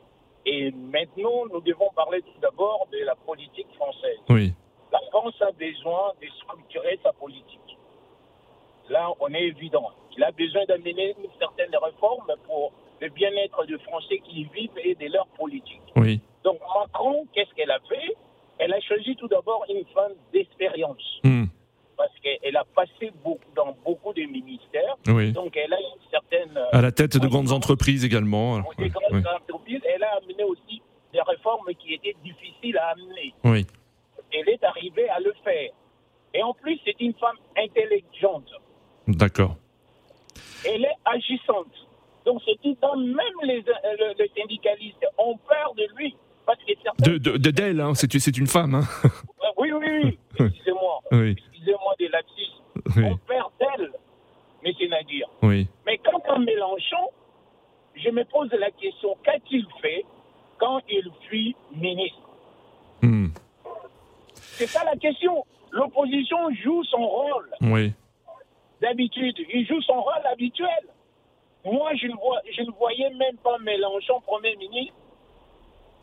Et 0.46 0.72
maintenant, 0.72 1.46
nous 1.54 1.62
devons 1.62 1.90
parler 1.96 2.22
tout 2.22 2.40
d'abord 2.42 2.86
de 2.92 2.98
la 3.06 3.16
politique 3.16 3.68
française. 3.78 4.20
Oui 4.28 4.54
la 4.92 5.00
France 5.10 5.36
a 5.42 5.52
besoin 5.52 6.14
de 6.22 6.28
structurer 6.42 7.00
sa 7.04 7.12
politique. 7.14 7.78
Là, 8.90 9.10
on 9.20 9.28
est 9.34 9.44
évident. 9.44 9.92
Il 10.18 10.24
a 10.24 10.32
besoin 10.32 10.66
d'amener 10.66 11.16
certaines 11.38 11.76
réformes 11.76 12.34
pour 12.46 12.74
le 13.00 13.10
bien-être 13.10 13.66
des 13.66 13.78
Français 13.80 14.20
qui 14.26 14.42
y 14.42 14.44
vivent 14.46 14.78
et 14.84 14.96
de 14.96 15.12
leur 15.14 15.28
politique. 15.28 15.82
Oui. 15.96 16.20
Donc 16.44 16.60
Macron, 16.76 17.26
qu'est-ce 17.34 17.54
qu'elle 17.54 17.72
a 17.72 17.80
fait? 17.88 18.16
Elle 18.58 18.74
a 18.74 18.82
choisi 18.82 19.16
tout 19.16 19.28
d'abord 19.28 19.64
une 19.70 19.86
femme 19.94 20.14
d'expérience. 20.34 21.22
Hmm. 21.24 21.46
Parce 21.96 22.12
qu'elle 22.22 22.58
a 22.58 22.64
passé 22.76 23.12
beaucoup, 23.24 23.44
dans 23.56 23.76
beaucoup 23.86 24.14
de 24.14 24.22
ministères. 24.22 24.98
Oui. 25.08 25.32
Donc 25.32 25.56
elle 25.56 25.74
a 25.74 25.80
une 25.80 26.10
certaine... 26.10 26.58
Euh, 26.58 26.78
à 26.78 26.82
la 26.82 26.92
tête 26.92 27.18
de 27.18 27.28
grandes 27.28 27.52
entreprises 27.52 28.04
également. 28.04 28.60
Des 28.78 28.90
grandes 28.90 29.26
entreprises. 29.28 29.82
Elle 29.86 30.04
a 30.04 30.18
amené 30.22 30.44
aussi 30.44 30.82
des 31.14 31.22
réformes 31.22 31.74
qui 31.78 31.94
étaient 31.94 32.16
difficiles 32.24 32.78
à 32.78 32.90
amener. 32.90 33.34
Oui 33.44 33.66
elle 34.34 34.50
est 34.50 34.64
arrivée 34.64 35.10
à 35.10 35.20
le 35.20 35.34
faire. 35.44 35.72
Et 36.34 36.44
en 36.44 36.54
plus, 36.54 36.80
c'est 36.86 37.00
une 37.00 37.14
femme 37.14 37.38
intelligente. 37.58 38.50
D'accord. 39.08 39.56
Elle 40.66 40.86
est 40.86 40.98
agissante. 41.06 41.74
Donc, 42.26 42.42
c'est 42.46 42.64
une 42.64 42.76
femme, 42.76 43.04
même 43.04 43.40
les, 43.44 43.64
euh, 43.68 44.14
les, 44.18 44.32
syndicalistes 44.38 45.06
ont 45.18 45.38
peur 45.38 45.74
de 45.76 45.88
lui. 45.98 46.16
Parce 46.46 46.60
que 46.64 47.18
de, 47.18 47.38
de, 47.38 47.52
d'elle, 47.52 47.80
hein, 47.80 47.94
c'est, 47.96 48.12
c'est 48.20 48.38
une 48.38 48.48
femme. 48.48 48.76
Hein. 48.76 48.84
Oui, 49.58 49.72
oui, 49.72 49.88
oui. 50.04 50.20
Excusez-moi. 50.40 51.00
Oui. 51.12 51.32
Excusez-moi 51.32 51.94
des 51.98 52.08
lapsus. 52.10 52.96
Oui. 52.96 53.04
On 53.06 53.18
perd 53.18 53.50
d'elle, 53.60 53.92
M. 54.64 54.90
Nadir. 54.90 55.28
Oui. 55.42 55.68
Mais 55.86 55.98
quant 56.00 56.22
à 56.34 56.40
Mélenchon, 56.40 57.10
je 57.96 58.10
me 58.10 58.24
pose 58.26 58.52
la 58.52 58.72
question 58.72 59.16
qu'a-t-il 59.24 59.66
fait 59.82 60.06
quand 60.60 60.82
il 60.90 61.10
fut 61.30 61.56
ministre? 61.76 62.30
Hmm. 63.02 63.28
C'est 64.58 64.68
ça 64.68 64.84
la 64.84 64.96
question. 64.96 65.46
L'opposition 65.72 66.38
joue 66.64 66.84
son 66.86 67.06
rôle. 67.06 67.50
Oui. 67.62 67.94
D'habitude, 68.82 69.36
il 69.54 69.68
joue 69.68 69.82
son 69.82 70.02
rôle 70.02 70.26
habituel. 70.32 70.84
Moi, 71.66 71.92
je 71.96 72.08
ne, 72.08 72.16
vois, 72.16 72.40
je 72.52 72.62
ne 72.62 72.72
voyais 72.72 73.10
même 73.12 73.38
pas 73.44 73.58
Mélenchon, 73.60 74.22
Premier 74.26 74.56
ministre, 74.56 74.96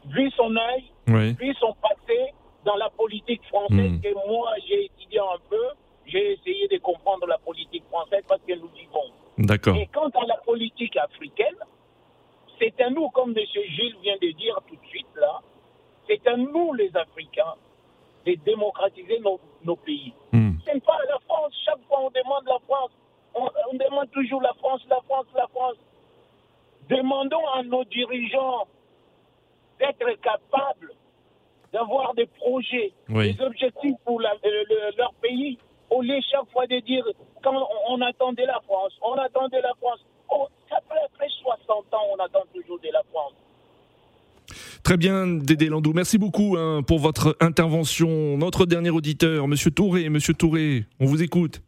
vu 0.07 0.31
son 0.33 0.55
œil, 0.55 0.85
vu 1.07 1.55
son 1.55 1.75
passé 1.81 2.33
dans 2.65 2.77
la 2.77 2.91
politique 2.91 3.43
française, 3.45 3.93
hmm. 3.93 4.01
et 4.05 4.15
moi, 4.29 4.53
j'ai 4.67 4.85
étudié 4.87 5.21
un 5.21 5.39
peu, 5.49 5.63
j'ai 6.05 6.33
essayé 6.33 6.69
de 6.69 6.79
comprendre 6.79 7.27
la 7.27 7.39
politique 7.39 7.85
française 7.89 8.23
parce 8.29 8.43
que 8.47 8.55
nous 8.55 8.69
vivons. 8.69 9.11
D'accord. 9.39 9.77
Et 9.77 9.89
quant 9.93 10.09
à 10.09 10.27
la 10.27 10.37
politique 10.39 10.97
africaine, 10.97 11.57
c'est 12.59 12.79
à 12.81 12.91
nous, 12.91 13.09
comme 13.11 13.31
M. 13.37 13.45
Gilles 13.45 13.97
vient 14.03 14.17
de 14.21 14.31
dire 14.33 14.59
tout 14.69 14.77
de 14.77 14.87
suite 14.89 15.07
là, 15.17 15.41
c'est 16.09 16.27
à 16.27 16.37
nous 16.37 16.75
les 16.75 16.95
Africains 16.97 17.55
de 18.27 18.35
démocratiser 18.45 19.21
nos, 19.21 19.41
nos 19.65 19.77
pays. 19.77 20.13
Hmm. 20.33 20.53
Ce 20.67 20.73
n'est 20.73 20.81
pas 20.81 20.99
la 21.09 21.19
France. 21.21 21.53
Chaque 21.65 21.83
fois, 21.89 22.01
on 22.01 22.11
demande 22.11 22.45
la 22.47 22.59
France. 22.67 22.91
On, 23.35 23.49
on, 23.71 23.77
demande 23.77 24.11
toujours 24.11 24.43
la 24.43 24.53
France, 24.55 24.83
la 24.91 25.01
France, 25.07 25.27
la 25.35 25.47
France. 25.49 25.77
Demandons 26.89 27.47
à 27.55 27.63
nos 27.63 27.85
dirigeants 27.85 28.67
d'être 29.79 30.21
capables 30.21 30.93
d'avoir 31.73 32.15
des 32.15 32.27
projets, 32.27 32.93
des 33.09 33.41
objectifs 33.41 33.97
pour 34.05 34.21
la, 34.21 34.33
leur 34.97 35.13
pays, 35.15 35.59
au 35.91 36.01
lieu 36.01 36.19
chaque 36.31 36.49
fois 36.51 36.67
de 36.67 36.79
dire 36.81 37.05
quand 37.43 37.69
on, 37.89 38.01
attendait 38.01 38.47
la 38.47 38.61
France, 38.61 38.93
on 39.03 39.15
attendait 39.15 39.61
la 39.61 39.75
France. 39.81 40.05
Oh, 40.31 40.49
après 40.71 41.29
60 41.29 41.95
ans, 41.95 42.03
on 42.13 42.19
attend 42.23 42.43
toujours 42.55 42.81
de 42.81 42.89
la 42.93 43.03
France. 43.13 43.35
Très 44.87 44.97
bien, 44.97 45.27
Dédé 45.27 45.69
Landou. 45.69 45.93
Merci 45.93 46.17
beaucoup 46.17 46.57
hein, 46.57 46.81
pour 46.87 47.01
votre 47.01 47.37
intervention. 47.41 48.39
Notre 48.39 48.67
dernier 48.67 48.91
auditeur, 48.91 49.49
Monsieur 49.49 49.73
Touré. 49.73 50.09
Monsieur 50.11 50.33
Touré, 50.33 50.85
on 51.01 51.07
vous 51.07 51.25
écoute. 51.25 51.61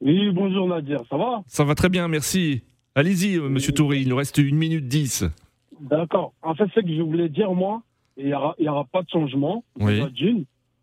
Oui, 0.00 0.30
bonjour 0.30 0.68
Nadir, 0.68 1.00
ça 1.10 1.16
va? 1.16 1.42
Ça 1.48 1.64
va 1.64 1.74
très 1.74 1.88
bien, 1.88 2.06
merci. 2.06 2.62
Allez-y, 2.94 3.36
euh, 3.36 3.48
Monsieur 3.48 3.72
Touré, 3.72 3.98
il 3.98 4.08
nous 4.08 4.14
reste 4.14 4.38
une 4.38 4.54
minute 4.54 4.86
dix. 4.86 5.24
D'accord. 5.80 6.34
En 6.40 6.54
fait, 6.54 6.66
ce 6.72 6.78
que 6.78 6.96
je 6.96 7.02
voulais 7.02 7.28
dire, 7.28 7.52
moi, 7.52 7.82
il 8.16 8.26
n'y 8.26 8.32
aura, 8.32 8.54
aura, 8.60 8.84
pas 8.84 9.02
de 9.02 9.08
changement. 9.10 9.64
Oui. 9.80 10.00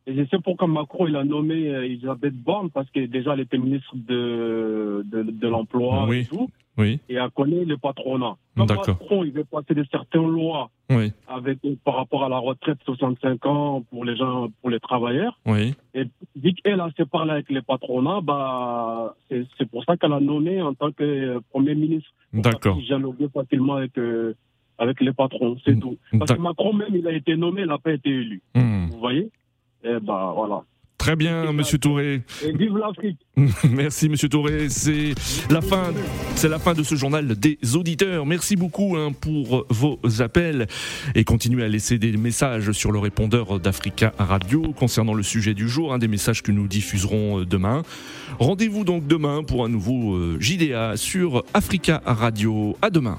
Et 0.05 0.15
je 0.15 0.25
sais 0.25 0.37
pourquoi 0.43 0.67
Macron 0.67 1.07
il 1.07 1.15
a 1.15 1.23
nommé 1.23 1.69
euh, 1.69 1.85
Elisabeth 1.85 2.33
Borne, 2.33 2.69
parce 2.69 2.89
que 2.89 3.05
déjà 3.05 3.33
elle 3.33 3.41
était 3.41 3.57
ministre 3.57 3.95
de, 3.95 5.05
de, 5.05 5.23
de 5.23 5.47
l'Emploi 5.47 6.05
oui. 6.07 6.19
et 6.19 6.25
tout. 6.25 6.49
Oui. 6.77 6.99
Et 7.07 7.15
elle 7.15 7.29
connaît 7.31 7.65
le 7.65 7.77
patronat. 7.77 8.35
Quand 8.57 8.69
Macron 8.69 9.23
il 9.23 9.31
veut 9.31 9.43
passer 9.43 9.75
de 9.75 9.85
certaines 9.91 10.27
lois 10.27 10.71
oui. 10.89 11.11
avec, 11.27 11.59
par 11.83 11.95
rapport 11.95 12.23
à 12.23 12.29
la 12.29 12.39
retraite 12.39 12.79
65 12.85 13.45
ans 13.45 13.83
pour 13.89 14.05
les 14.05 14.15
gens, 14.15 14.47
pour 14.61 14.69
les 14.71 14.79
travailleurs. 14.79 15.39
Oui. 15.45 15.75
Et 15.93 16.05
vu 16.35 16.53
qu'elle 16.53 16.81
a 16.81 16.89
se 16.97 17.03
parlé 17.03 17.31
avec 17.31 17.49
les 17.49 17.61
patronats, 17.61 18.21
bah, 18.21 19.15
c'est 19.29 19.69
pour 19.69 19.83
ça 19.85 19.97
qu'elle 19.97 20.13
a 20.13 20.19
nommé 20.19 20.61
en 20.61 20.73
tant 20.73 20.91
que 20.91 21.39
Premier 21.51 21.75
ministre. 21.75 22.09
D'accord. 22.33 22.77
Dialoguer 22.77 23.27
facilement 23.31 23.75
avec, 23.75 23.95
euh, 23.99 24.35
avec 24.79 24.99
les 24.99 25.13
patrons, 25.13 25.57
c'est 25.63 25.79
tout. 25.79 25.97
Parce 26.17 26.33
que 26.33 26.41
Macron 26.41 26.73
même, 26.73 26.95
il 26.95 27.07
a 27.07 27.11
été 27.11 27.37
nommé, 27.37 27.61
il 27.61 27.67
n'a 27.67 27.77
pas 27.77 27.93
été 27.93 28.09
élu. 28.09 28.41
Hmm. 28.55 28.87
Vous 28.87 28.99
voyez? 28.99 29.29
Eh 29.84 30.00
ben 30.00 30.32
voilà. 30.34 30.63
Très 31.04 31.17
bien, 31.17 31.52
Monsieur 31.52 31.80
Touré. 31.80 32.22
Et 32.46 32.54
vive 32.54 32.78
l'Afrique. 32.78 33.19
Merci, 33.69 34.08
Monsieur 34.08 34.30
Touré. 34.30 34.69
C'est 34.69 35.13
la 35.50 35.60
fin, 35.60 35.91
c'est 36.36 36.48
la 36.48 36.60
fin 36.60 36.74
de 36.74 36.82
ce 36.82 36.96
journal 36.96 37.36
des 37.36 37.58
auditeurs. 37.76 38.26
Merci 38.26 38.56
beaucoup 38.56 38.96
hein, 38.96 39.12
pour 39.12 39.65
vos 39.69 40.00
appels 40.22 40.65
et 41.13 41.26
continuez 41.26 41.65
à 41.65 41.67
laisser 41.67 41.98
des 41.98 42.15
messages 42.15 42.72
sur 42.72 42.93
le 42.93 43.00
répondeur 43.00 43.60
d'Africa 43.60 44.13
Radio 44.17 44.72
concernant 44.72 45.13
le 45.13 45.24
sujet 45.24 45.54
du 45.54 45.67
jour, 45.67 45.93
hein, 45.93 45.98
des 45.98 46.08
messages 46.08 46.41
que 46.41 46.54
nous 46.54 46.69
diffuserons 46.69 47.41
euh, 47.41 47.46
demain. 47.46 47.82
Rendez-vous 48.39 48.86
donc 48.86 49.06
demain 49.06 49.43
pour 49.43 49.65
un 49.65 49.69
nouveau 49.69 50.15
euh, 50.15 50.38
JDA 50.39 50.96
sur 50.96 51.43
Africa 51.54 52.02
Radio. 52.06 52.78
À 52.82 52.89
demain. 52.89 53.17